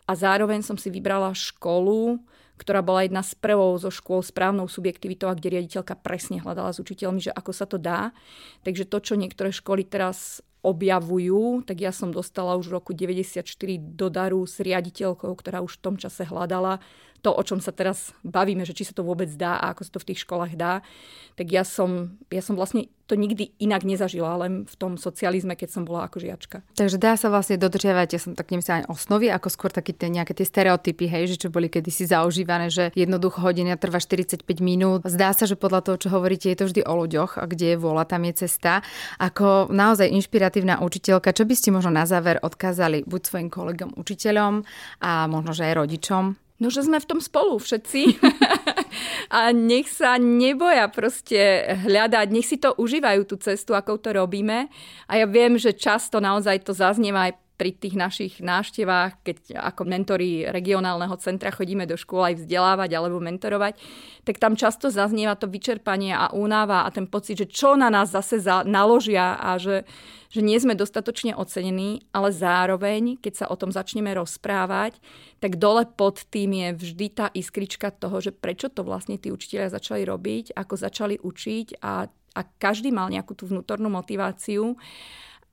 A 0.05 0.11
zároveň 0.13 0.61
som 0.61 0.77
si 0.77 0.93
vybrala 0.93 1.33
školu, 1.33 2.21
ktorá 2.55 2.79
bola 2.79 3.03
jedna 3.03 3.21
z 3.21 3.35
prvou 3.35 3.75
zo 3.75 3.91
škôl 3.91 4.23
s 4.23 4.31
právnou 4.31 4.67
subjektivitou 4.71 5.27
a 5.27 5.37
kde 5.37 5.59
riaditeľka 5.59 5.99
presne 5.99 6.39
hľadala 6.39 6.71
s 6.71 6.79
učiteľmi, 6.79 7.19
že 7.19 7.35
ako 7.35 7.51
sa 7.51 7.65
to 7.67 7.75
dá. 7.75 8.15
Takže 8.63 8.87
to, 8.87 8.97
čo 9.03 9.13
niektoré 9.19 9.51
školy 9.51 9.83
teraz 9.83 10.39
objavujú, 10.65 11.61
tak 11.61 11.77
ja 11.77 11.93
som 11.93 12.09
dostala 12.09 12.57
už 12.57 12.73
v 12.73 12.75
roku 12.81 12.91
94 12.97 13.45
do 13.77 14.07
daru 14.09 14.41
s 14.49 14.57
riaditeľkou, 14.57 15.29
ktorá 15.29 15.61
už 15.61 15.77
v 15.77 15.83
tom 15.83 15.95
čase 16.01 16.25
hľadala 16.25 16.81
to, 17.21 17.33
o 17.33 17.41
čom 17.41 17.57
sa 17.57 17.73
teraz 17.73 18.13
bavíme, 18.21 18.65
že 18.69 18.77
či 18.77 18.85
sa 18.85 18.93
to 18.93 19.01
vôbec 19.01 19.29
dá 19.33 19.57
a 19.57 19.73
ako 19.73 19.81
sa 19.81 19.91
to 19.97 20.01
v 20.01 20.07
tých 20.13 20.21
školách 20.25 20.53
dá, 20.53 20.85
tak 21.33 21.49
ja 21.49 21.65
som, 21.65 22.21
ja 22.29 22.45
som 22.45 22.53
vlastne 22.53 22.89
to 23.05 23.13
nikdy 23.13 23.53
inak 23.61 23.85
nezažila, 23.85 24.41
len 24.41 24.65
v 24.65 24.75
tom 24.75 24.97
socializme, 24.97 25.53
keď 25.53 25.69
som 25.69 25.83
bola 25.85 26.09
ako 26.09 26.17
žiačka. 26.21 26.65
Takže 26.73 26.97
dá 26.97 27.13
sa 27.13 27.29
vlastne 27.29 27.61
dodržiavať, 27.61 28.07
ja 28.09 28.19
som 28.19 28.33
tak 28.33 28.49
nemyslela 28.49 28.85
aj 28.85 28.89
osnovy, 28.89 29.29
ako 29.29 29.47
skôr 29.53 29.69
také 29.69 29.93
tie, 29.93 30.09
nejaké 30.09 30.33
tie 30.33 30.45
stereotypy, 30.45 31.05
hej, 31.05 31.37
že 31.37 31.45
čo 31.45 31.53
boli 31.53 31.69
kedysi 31.69 32.09
zaužívané, 32.09 32.73
že 32.73 32.89
jednoducho 32.97 33.45
hodina 33.45 33.77
trvá 33.77 34.01
45 34.01 34.41
minút. 34.59 35.05
Zdá 35.05 35.37
sa, 35.37 35.45
že 35.45 35.53
podľa 35.53 35.85
toho, 35.85 35.97
čo 36.01 36.09
hovoríte, 36.09 36.49
je 36.49 36.57
to 36.57 36.65
vždy 36.65 36.81
o 36.81 36.93
ľuďoch 37.05 37.37
a 37.37 37.45
kde 37.45 37.75
je 37.75 37.77
vôľa, 37.77 38.09
tam 38.09 38.25
je 38.25 38.45
cesta. 38.45 38.81
Ako 39.21 39.69
naozaj 39.69 40.09
inšpiratívna 40.09 40.81
učiteľka, 40.81 41.29
čo 41.37 41.45
by 41.45 41.53
ste 41.53 41.69
možno 41.69 41.93
na 41.93 42.09
záver 42.09 42.41
odkázali 42.41 43.05
buď 43.05 43.21
svojim 43.21 43.49
kolegom 43.53 43.93
učiteľom 43.93 44.65
a 45.05 45.29
možno, 45.29 45.53
že 45.53 45.69
aj 45.69 45.77
rodičom? 45.77 46.23
No, 46.55 46.71
že 46.71 46.87
sme 46.87 47.03
v 47.03 47.09
tom 47.09 47.19
spolu 47.19 47.59
všetci. 47.59 48.01
a 49.29 49.53
nech 49.55 49.87
sa 49.87 50.17
neboja 50.19 50.89
proste 50.89 51.63
hľadať, 51.85 52.27
nech 52.33 52.47
si 52.47 52.57
to 52.57 52.73
užívajú 52.75 53.21
tú 53.29 53.35
cestu, 53.39 53.77
ako 53.77 54.01
to 54.01 54.15
robíme. 54.15 54.67
A 55.07 55.13
ja 55.19 55.25
viem, 55.29 55.55
že 55.55 55.77
často 55.77 56.17
naozaj 56.19 56.65
to 56.65 56.73
zaznieva 56.73 57.29
aj 57.29 57.44
pri 57.55 57.71
tých 57.71 57.95
našich 57.95 58.33
návštevách, 58.43 59.23
keď 59.23 59.37
ako 59.63 59.87
mentori 59.87 60.43
regionálneho 60.43 61.15
centra 61.23 61.55
chodíme 61.55 61.87
do 61.87 61.95
škôl 61.95 62.35
aj 62.35 62.43
vzdelávať 62.43 62.89
alebo 62.91 63.23
mentorovať, 63.23 63.79
tak 64.27 64.35
tam 64.43 64.59
často 64.59 64.91
zaznieva 64.91 65.39
to 65.39 65.47
vyčerpanie 65.47 66.11
a 66.11 66.35
únava 66.35 66.83
a 66.83 66.91
ten 66.91 67.07
pocit, 67.07 67.39
že 67.39 67.47
čo 67.47 67.79
na 67.79 67.87
nás 67.87 68.11
zase 68.11 68.43
za, 68.43 68.67
naložia 68.67 69.39
a 69.39 69.55
že, 69.55 69.87
že 70.27 70.43
nie 70.43 70.59
sme 70.59 70.75
dostatočne 70.75 71.31
ocenení, 71.31 72.03
ale 72.11 72.35
zároveň, 72.35 73.15
keď 73.23 73.33
sa 73.33 73.45
o 73.47 73.55
tom 73.55 73.71
začneme 73.71 74.11
rozprávať, 74.11 74.99
tak 75.39 75.55
dole 75.55 75.87
pod 75.87 76.27
tým 76.27 76.51
je 76.51 76.69
vždy 76.75 77.07
tá 77.15 77.31
iskrička 77.31 77.87
toho, 77.95 78.19
že 78.19 78.35
prečo 78.35 78.67
to 78.67 78.83
vlastne 78.83 79.15
tí 79.15 79.31
učiteľia 79.31 79.71
začali 79.71 80.03
robiť, 80.03 80.59
ako 80.59 80.75
začali 80.75 81.15
učiť 81.23 81.79
a, 81.79 82.11
a 82.11 82.41
každý 82.59 82.91
mal 82.91 83.07
nejakú 83.07 83.31
tú 83.31 83.47
vnútornú 83.47 83.87
motiváciu. 83.87 84.75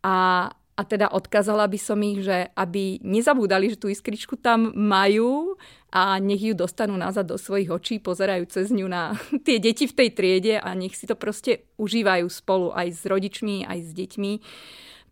A, 0.02 0.50
a 0.82 0.88
teda 0.88 1.14
odkázala 1.14 1.70
by 1.70 1.78
som 1.78 2.02
ich, 2.02 2.26
že 2.26 2.50
aby 2.58 2.98
nezabúdali, 3.06 3.70
že 3.70 3.78
tú 3.78 3.86
iskričku 3.86 4.34
tam 4.34 4.74
majú 4.74 5.54
a 5.94 6.18
nech 6.18 6.42
ju 6.42 6.58
dostanú 6.58 6.98
nazad 6.98 7.30
do 7.30 7.38
svojich 7.38 7.70
očí, 7.70 7.94
pozerajú 8.02 8.50
cez 8.50 8.74
ňu 8.74 8.90
na 8.90 9.14
tie 9.46 9.62
deti 9.62 9.86
v 9.86 9.94
tej 9.94 10.08
triede 10.10 10.54
a 10.58 10.74
nech 10.74 10.98
si 10.98 11.06
to 11.06 11.14
proste 11.14 11.70
užívajú 11.78 12.26
spolu 12.26 12.74
aj 12.74 12.98
s 12.98 13.02
rodičmi, 13.06 13.62
aj 13.62 13.78
s 13.78 13.90
deťmi, 13.94 14.32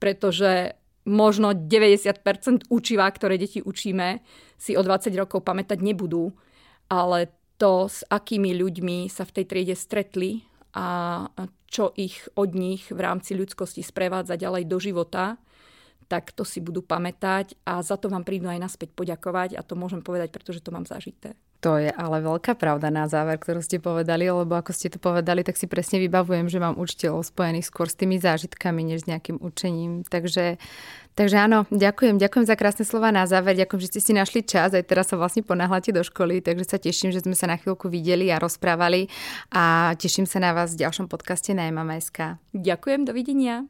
pretože 0.02 0.74
možno 1.06 1.54
90% 1.54 2.66
učiva, 2.66 3.06
ktoré 3.06 3.38
deti 3.38 3.62
učíme, 3.62 4.18
si 4.58 4.74
o 4.74 4.82
20 4.82 5.14
rokov 5.14 5.46
pamätať 5.46 5.78
nebudú, 5.78 6.34
ale 6.90 7.30
to, 7.62 7.86
s 7.86 8.02
akými 8.10 8.58
ľuďmi 8.58 9.06
sa 9.06 9.22
v 9.22 9.34
tej 9.38 9.44
triede 9.46 9.76
stretli 9.78 10.42
a 10.74 11.30
čo 11.70 11.94
ich 11.94 12.26
od 12.34 12.50
nich 12.58 12.90
v 12.90 12.98
rámci 12.98 13.38
ľudskosti 13.38 13.86
sprevádza 13.86 14.34
ďalej 14.34 14.66
do 14.66 14.78
života, 14.82 15.38
tak 16.10 16.34
to 16.34 16.42
si 16.42 16.58
budú 16.58 16.82
pamätať 16.82 17.54
a 17.62 17.86
za 17.86 17.94
to 17.94 18.10
vám 18.10 18.26
prídu 18.26 18.50
aj 18.50 18.58
naspäť 18.58 18.90
poďakovať 18.98 19.54
a 19.54 19.62
to 19.62 19.78
môžem 19.78 20.02
povedať, 20.02 20.34
pretože 20.34 20.58
to 20.58 20.74
mám 20.74 20.82
zažité. 20.82 21.38
To 21.60 21.76
je 21.76 21.92
ale 21.92 22.24
veľká 22.24 22.56
pravda 22.56 22.88
na 22.88 23.04
záver, 23.04 23.36
ktorú 23.36 23.60
ste 23.60 23.76
povedali, 23.76 24.24
lebo 24.24 24.56
ako 24.56 24.72
ste 24.72 24.88
to 24.88 24.96
povedali, 24.96 25.44
tak 25.44 25.60
si 25.60 25.68
presne 25.68 26.00
vybavujem, 26.00 26.48
že 26.48 26.56
mám 26.56 26.80
učiteľov 26.80 27.28
spojených 27.28 27.68
skôr 27.68 27.84
s 27.84 28.00
tými 28.00 28.16
zážitkami, 28.16 28.80
než 28.80 29.04
s 29.04 29.08
nejakým 29.12 29.36
učením. 29.44 30.00
Takže, 30.08 30.56
takže 31.20 31.36
áno, 31.36 31.68
ďakujem, 31.68 32.16
ďakujem 32.16 32.48
za 32.48 32.56
krásne 32.56 32.88
slova 32.88 33.12
na 33.12 33.28
záver, 33.28 33.60
ďakujem, 33.60 33.80
že 33.84 33.90
ste 33.92 34.00
si 34.00 34.12
našli 34.16 34.40
čas, 34.40 34.72
aj 34.72 34.88
teraz 34.88 35.12
sa 35.12 35.20
vlastne 35.20 35.44
ponáhľate 35.44 35.92
do 35.92 36.00
školy, 36.00 36.40
takže 36.40 36.64
sa 36.64 36.80
teším, 36.80 37.12
že 37.12 37.20
sme 37.20 37.36
sa 37.36 37.44
na 37.44 37.60
chvíľku 37.60 37.92
videli 37.92 38.32
a 38.32 38.40
rozprávali 38.40 39.12
a 39.52 39.92
teším 40.00 40.24
sa 40.24 40.40
na 40.40 40.56
vás 40.56 40.72
v 40.72 40.88
ďalšom 40.88 41.12
podcaste 41.12 41.52
na 41.52 41.68
Mama.sk. 41.68 42.40
Ďakujem, 42.56 43.04
dovidenia. 43.04 43.68